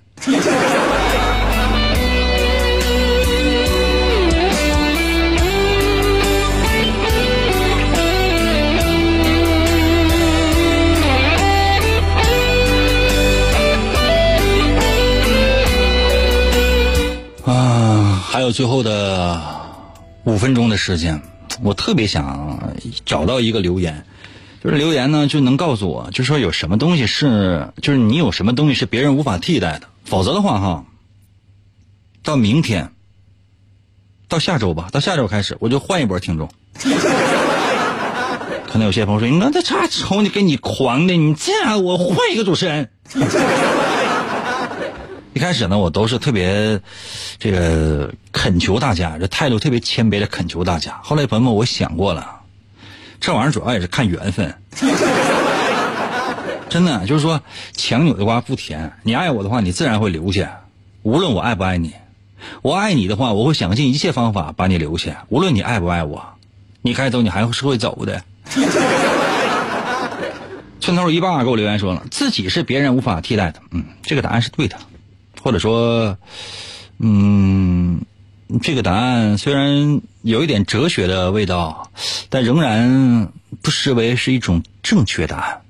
[18.43, 19.40] 还有最后的
[20.24, 21.22] 五分钟的时间，
[21.62, 22.74] 我特别想
[23.05, 24.05] 找到一个留言，
[24.64, 30.84] 就是留言呢就能告诉我，就说有什么东西是，就是你有什么东西是别人无法替代的，否则的话哈，
[32.24, 32.90] 到明天，
[34.26, 36.51] 到下周吧，到下周开始我就换一波听众。
[38.66, 42.90] 可能有些朋友说：“你看这差瞅你给你狂的，你这样我换一个主持人。”
[45.34, 46.80] 一开始呢，我都是特别
[47.38, 51.00] 这个恳求大家，这态度特别谦卑的恳求大家。
[51.02, 52.40] 后来朋友们，我想过了，
[53.18, 54.54] 这玩意儿主要也是看缘分。
[56.68, 57.40] 真的就是说，
[57.74, 58.92] 强扭的瓜不甜。
[59.02, 60.64] 你爱我的话，你自然会留下，
[61.02, 61.94] 无论我爱不爱你。
[62.60, 66.34] 我爱你的话，我会想尽一切方法把你留下，无论你爱不爱我。
[66.82, 68.22] 你该走，你还是会走的。
[70.80, 73.60] 村头一霸给我留言说了，自己是别人无法替代的。
[73.70, 74.76] 嗯，这个答案是对的。
[75.43, 76.16] 或者说，
[76.99, 78.01] 嗯，
[78.62, 81.90] 这个答案虽然有一点哲学的味道，
[82.30, 85.62] 但仍然不失为是一种正确答案，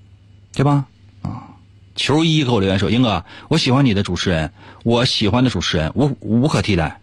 [0.53, 0.85] 对吧？
[1.23, 1.57] 啊，
[1.97, 4.53] 球一给我留言说：“英哥，我喜欢你的主持人，
[4.85, 7.01] 我喜欢的主持人无无可替代。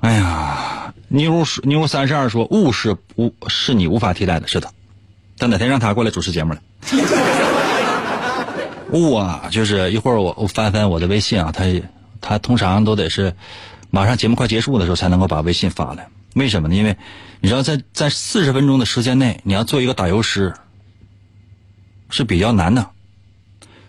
[0.00, 4.72] 哎呀，妞妞三十二说：“物是无是你无法替代的，是的。”
[5.38, 6.60] 但哪天让他过来主持节目了？
[8.96, 11.64] 物啊，就是一会儿我我翻翻我的微信啊，他
[12.20, 13.34] 他通常都得是
[13.90, 16.08] 马上节目快结束的时候才能够把微信发来。
[16.34, 16.74] 为什么呢？
[16.74, 16.96] 因为
[17.40, 20.54] 你知道，在在四十分钟的时间内，你要做一个打油诗
[22.10, 22.90] 是比较难的。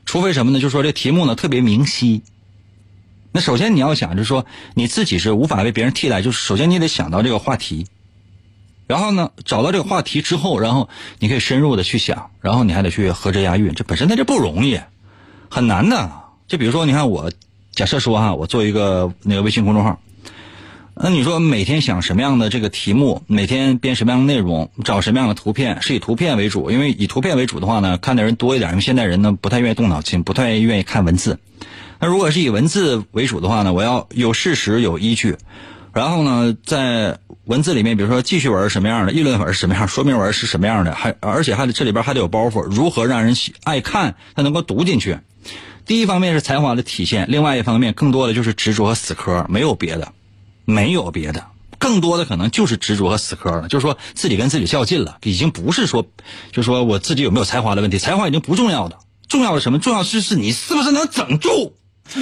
[0.05, 0.59] 除非什么呢？
[0.59, 2.23] 就是说这题目呢特别明晰。
[3.33, 7.87] 那首先你要想，就是说你自己是无法被别人替代，就是首先你得想到这个话题。
[8.87, 10.87] 然后呢，找到这个话题之后，然后
[11.19, 14.79] 你可以深入的去想，然后你还得去合辙押韵，这本身它就不容易，
[15.49, 16.11] 很难的。
[16.47, 17.31] 就比如说，你看我
[17.71, 19.99] 假设说哈，我做一个那个微信公众号，
[20.95, 31.39] 那你说每天想什么样的这个题目，每天编什么样的内容，找什么样的图片，是以图片为主，因为以图片为主的话呢，看的人多一点，因为现代人呢不太愿意动脑筋，不太愿意看文字。
[31.99, 35.37] 那如果是以文字为主的话呢，我要有事实有依据。
[35.97, 45.17] 然后呢，在文字里面，比如说记叙文是什么样的，议论文是什么样，说明文是什么样的，还而且还得这里边还得有包袱，如何让人喜爱看，他能够读进去。
[45.87, 50.09] 第一方面是才华的体现，另外一方面更多的就是执着和死磕，没有别的，
[50.65, 51.45] 没有别的，
[51.79, 53.67] 更多的可能就是执着和死磕了。
[53.67, 56.05] 就是说自己跟自己较劲了，已经不是说，
[56.51, 59.79] 就说我自己有没有才华的问题，才华已经不重要的，重要的什么？
[59.79, 61.75] 重要是是你是不是能整住。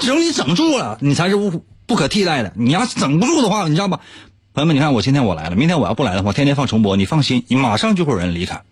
[0.00, 1.62] 只有你整住了，你才是无
[1.92, 2.54] 不可替代的。
[2.56, 4.00] 你要整不住的话，你知道吧？
[4.54, 8.62] 朋友们，你看我今天我来了，明天我要不来的话，天天放重播，你放心，你马上就会有人离开。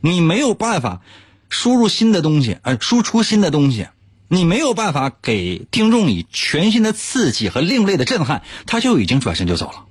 [0.00, 1.02] 你没有办法
[1.50, 3.88] 输入新的东西，呃，输出新的东西，
[4.28, 9.84] 你没有办法给听众以全新的刺激和另类的震撼，他就已经转身就走了。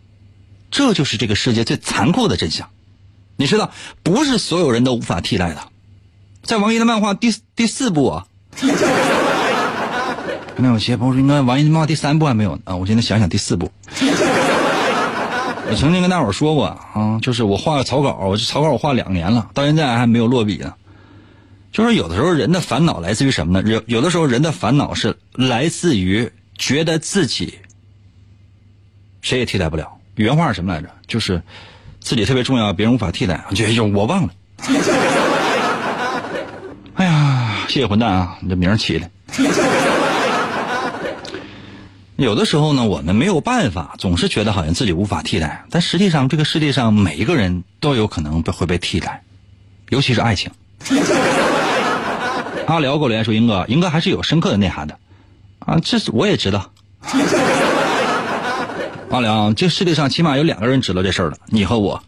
[0.72, 2.68] 这就是这个世界最残酷的真相。
[3.36, 3.72] 你知道，
[4.02, 5.62] 不是所有人都无法替代的。
[6.42, 8.26] 在王一的漫画第第四部啊。
[10.58, 12.76] 那有些朋友说，应该王一的漫画第三部还没有呢啊！
[12.76, 13.72] 我现在想想第四部。
[15.68, 20.74] 我曾经跟大伙说过啊，就是我画个草稿，我这草稿我画两年了，到现在还没有落笔呢。
[21.72, 23.70] 就是有的时候人的烦恼来自于什么呢？
[23.70, 27.60] 有有的时候人的烦恼是来自于觉得自己
[29.22, 29.97] 谁也替代不了。
[30.16, 30.89] 原话是什么来着？
[31.06, 31.41] 就是
[31.99, 33.43] 自己特别重要，别人无法替代。
[33.53, 34.30] 就就我忘了。
[36.95, 38.38] 哎呀，谢谢混蛋啊！
[38.39, 39.10] 你这名起的。
[42.18, 49.24] 有的时候呢，我们没有办法，总是觉得好像自己无法替代，但实际上这个世界上每一个人都有可能被会被替代，
[49.89, 50.49] 尤其是爱情。
[52.68, 54.97] 阿辽给我留言说：“英哥，英哥还是有深刻的内涵的，
[55.59, 56.72] 啊，这我也知道。”
[59.11, 62.01] 阿辽，这世界上起码有两个人知道这事儿了，你和我。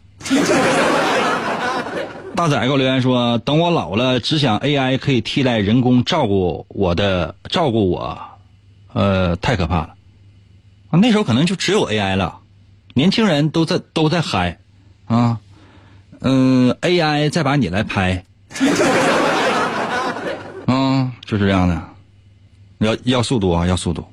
[2.34, 8.18] 大仔给我留言说：“等我老了，只想 AI 可以替代人工照顾我的，照顾我，
[8.94, 9.90] 呃，太可怕了。”
[10.90, 12.38] 啊，那时候可能就只有 AI 了，
[12.94, 14.58] 年轻人都在都在嗨，
[15.06, 15.38] 啊，
[16.20, 18.24] 嗯，AI 再把你来拍，
[20.66, 21.82] 啊，就是这样的，
[22.78, 24.06] 要要速度啊，要速度。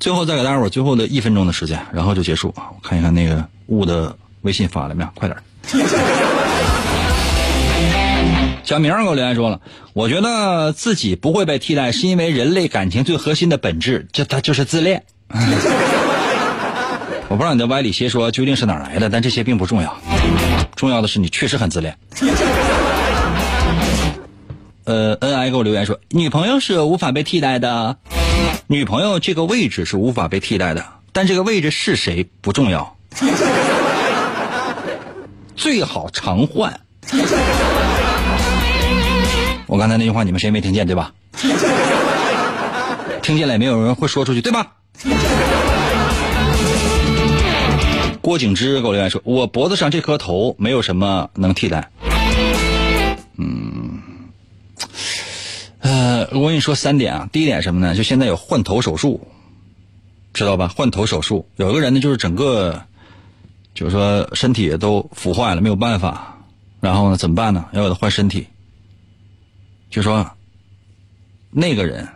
[0.00, 2.70] 最后再给大家伙最后的一分钟的时间，然后就结束啊。
[2.74, 5.38] 我看一看那个雾的微信发了没有，快点。
[8.64, 9.60] 小明给我留言说了，
[9.92, 15.04] 我觉得自己不会被替代，是因为人类感情最核心的本质，就它就是自恋。
[17.28, 19.98] 我不知道你的歪理邪说究竟是哪来的，但这些并不重要，
[20.76, 21.96] 重要的是你确实很自恋。
[24.84, 27.98] 呃恩爱给我留言说，女朋友是无法被替代的，
[28.68, 32.96] 女朋友这个位置是无法被替代的，但这个位置是谁不重要，
[35.54, 36.80] 最好常换。
[39.66, 41.12] 我刚才那句话你们谁没听见对吧？
[43.20, 44.68] 听见了也没有人会说出去对吧？
[48.20, 51.90] 郭景之给我留言说：“我脖子上这颗头没有什么能替代。”
[53.40, 54.00] 嗯，
[55.78, 57.28] 呃，我跟你说三点啊。
[57.32, 57.94] 第一点什么呢？
[57.94, 59.28] 就现在有换头手术，
[60.34, 60.68] 知道吧？
[60.68, 62.82] 换头手术，有一个人呢，就是整个，
[63.74, 66.38] 就是说身体都腐坏了，没有办法，
[66.80, 67.66] 然后呢，怎么办呢？
[67.72, 68.48] 要给他换身体。
[69.88, 70.32] 就说
[71.50, 72.08] 那个人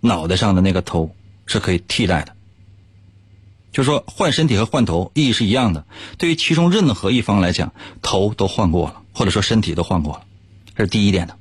[0.00, 1.15] 脑袋上的那个头
[1.46, 2.34] 是可以替代的。
[3.72, 5.86] 就说换身体和换头意义是一样的，
[6.16, 10.22] 对于其中任何一方来讲，头都换过了，或者说身体都换过了，
[10.74, 11.36] 这是第一点的。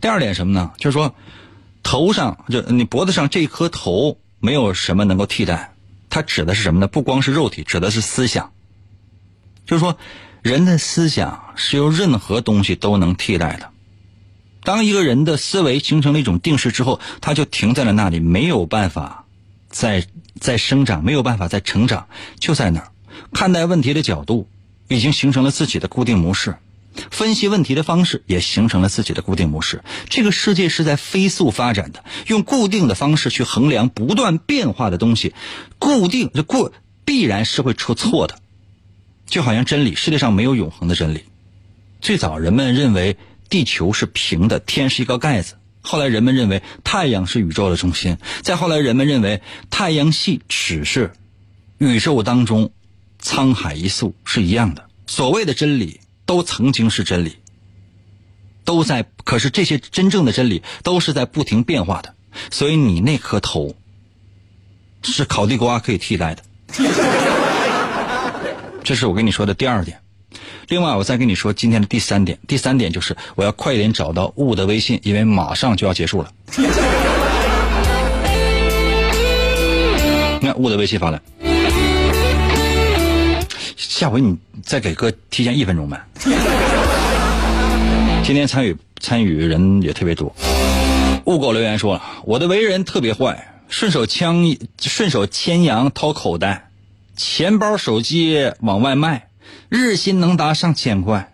[0.00, 0.72] 第二点什么呢？
[0.78, 1.14] 就是说
[1.82, 5.74] 头上就你脖子上这颗头没有什么能够替代，
[6.10, 6.88] 它指的是什么呢？
[6.88, 8.52] 不光是肉体，指的是思想。
[9.64, 9.96] 就是说
[10.42, 13.70] 人的思想是由任何东西都能替代的。
[14.64, 19.24] 当一个人的思维形成了一种定式之后，他就停在了那里，没有办法
[19.68, 20.06] 再。
[20.40, 22.08] 再生长没有办法再成长，
[22.40, 22.90] 就在那儿，
[23.32, 24.48] 看待问题的角度
[24.88, 26.56] 已经形成了自己的固定模式，
[27.12, 29.84] 分析问题的方式也形成了自己的固定模式。
[30.10, 35.34] 这个世界是在飞速发展的，用固定的方式去衡量不断变化的东西，
[35.78, 36.72] 固定就固
[37.04, 38.40] 必然是会出错的。
[39.26, 41.22] 就好像真理，世界上没有永恒的真理。
[42.00, 43.16] 最早人们认为
[43.48, 45.54] 地球是平的，天是一个盖子。
[45.80, 51.12] 后来人们认为太阳是宇宙的中心，再后来人们认为太阳系只是
[51.78, 52.70] 宇宙当中
[53.22, 54.88] 沧海一粟是一样的。
[55.06, 57.36] 所谓的真理都曾经是真理，
[58.64, 62.14] 都在，可是这些真正的真理都是在不停变化的。
[62.50, 63.76] 所以你那颗头
[65.02, 66.42] 是烤地瓜可以替代的，
[68.82, 70.00] 这是我跟你说的第二点。
[70.68, 72.38] 另外，我再跟你说今天的第三点。
[72.48, 76.30] 第三点就是我要快点找到雾的微信，因为马上就要结束了。
[80.40, 81.20] 你看雾的微信发来，
[83.76, 86.00] 下回你再给哥提前一分钟呗。
[88.24, 90.34] 今天参与参与人也特别多。
[91.26, 96.70] 雾狗留言说：“我的为人特别坏，顺手枪顺手牵羊掏口袋，
[97.16, 99.28] 钱包手机往外卖。”
[99.68, 101.32] 日薪能达上千块，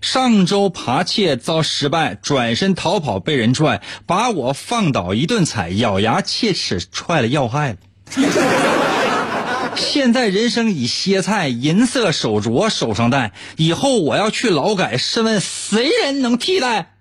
[0.00, 7.76] 上周扒窃遭失败，转身逃跑被人拽，把我放倒一顿踩，咬牙切齿踹了要害了。
[9.76, 16.94] 现在人生已歇菜，银色手镯手上戴，以后我要去劳改，试问谁人能替代？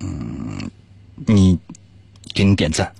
[0.00, 0.70] 嗯，
[1.26, 1.58] 你，
[2.34, 2.92] 给你点赞。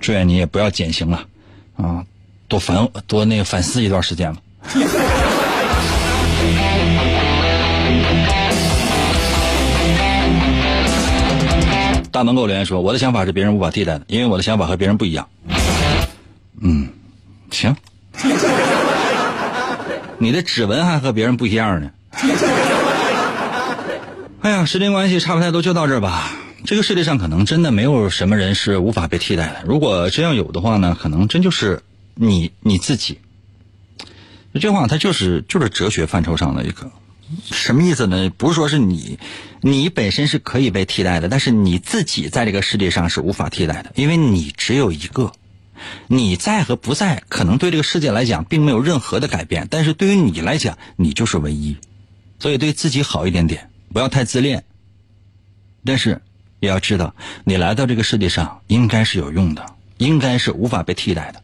[0.00, 1.24] 祝愿你也不要减刑了，
[1.76, 2.04] 啊，
[2.48, 4.40] 多反多那个反思一段时间吧。
[12.10, 15.28] 大门给我留言说：“我的想法是别人无法替代的，因为我的想法和别人不一样。”
[16.60, 16.88] 嗯，
[17.50, 17.76] 行。
[20.18, 21.90] 你的指纹还和别人不一样呢。
[24.40, 26.32] 哎呀，时间关系，差不太多，就到这儿吧。
[26.64, 29.64] 这个世界上可能真的没有什么人是无法被替代的。
[29.64, 31.82] 如果真要有的话呢，可能真就是
[32.14, 33.18] 你你自己。
[34.52, 36.90] 这句话它就是就是哲学范畴上的一个
[37.44, 38.30] 什么意思呢？
[38.36, 39.18] 不是说是你
[39.60, 45.32] 你本身是可以被替代的，但是你自己在这个世界上是无法替代的，因为你只有一个。
[46.08, 51.76] 你在和不在，可能对这个世界来讲并没有任何的改变，但是对于你来讲，你就是唯一。
[52.40, 54.64] 所以对自己好一点点，不要太自恋。
[55.84, 56.20] 但是。
[56.60, 59.64] 也要知道，你来到这个世界上应该是有用的，
[59.98, 61.42] 应该是无法被替代的。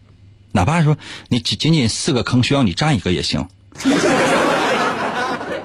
[0.52, 0.96] 哪怕说
[1.28, 3.48] 你仅仅仅四个坑需要你占一个也行。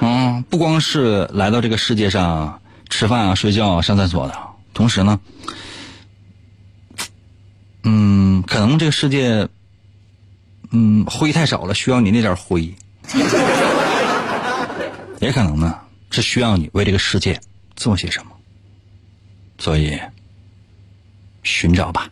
[0.01, 4.33] 嗯，不光是来到这个世界上吃饭啊、睡觉、啊、上厕所的，
[4.73, 5.19] 同时呢，
[7.83, 9.49] 嗯，可能这个世界，
[10.71, 12.73] 嗯，灰太少了，需要你那点灰。
[15.19, 15.79] 也可能呢，
[16.11, 17.41] 是需要你为这个世界
[17.75, 18.31] 做些什么。
[19.59, 19.99] 所以，
[21.43, 22.09] 寻找吧。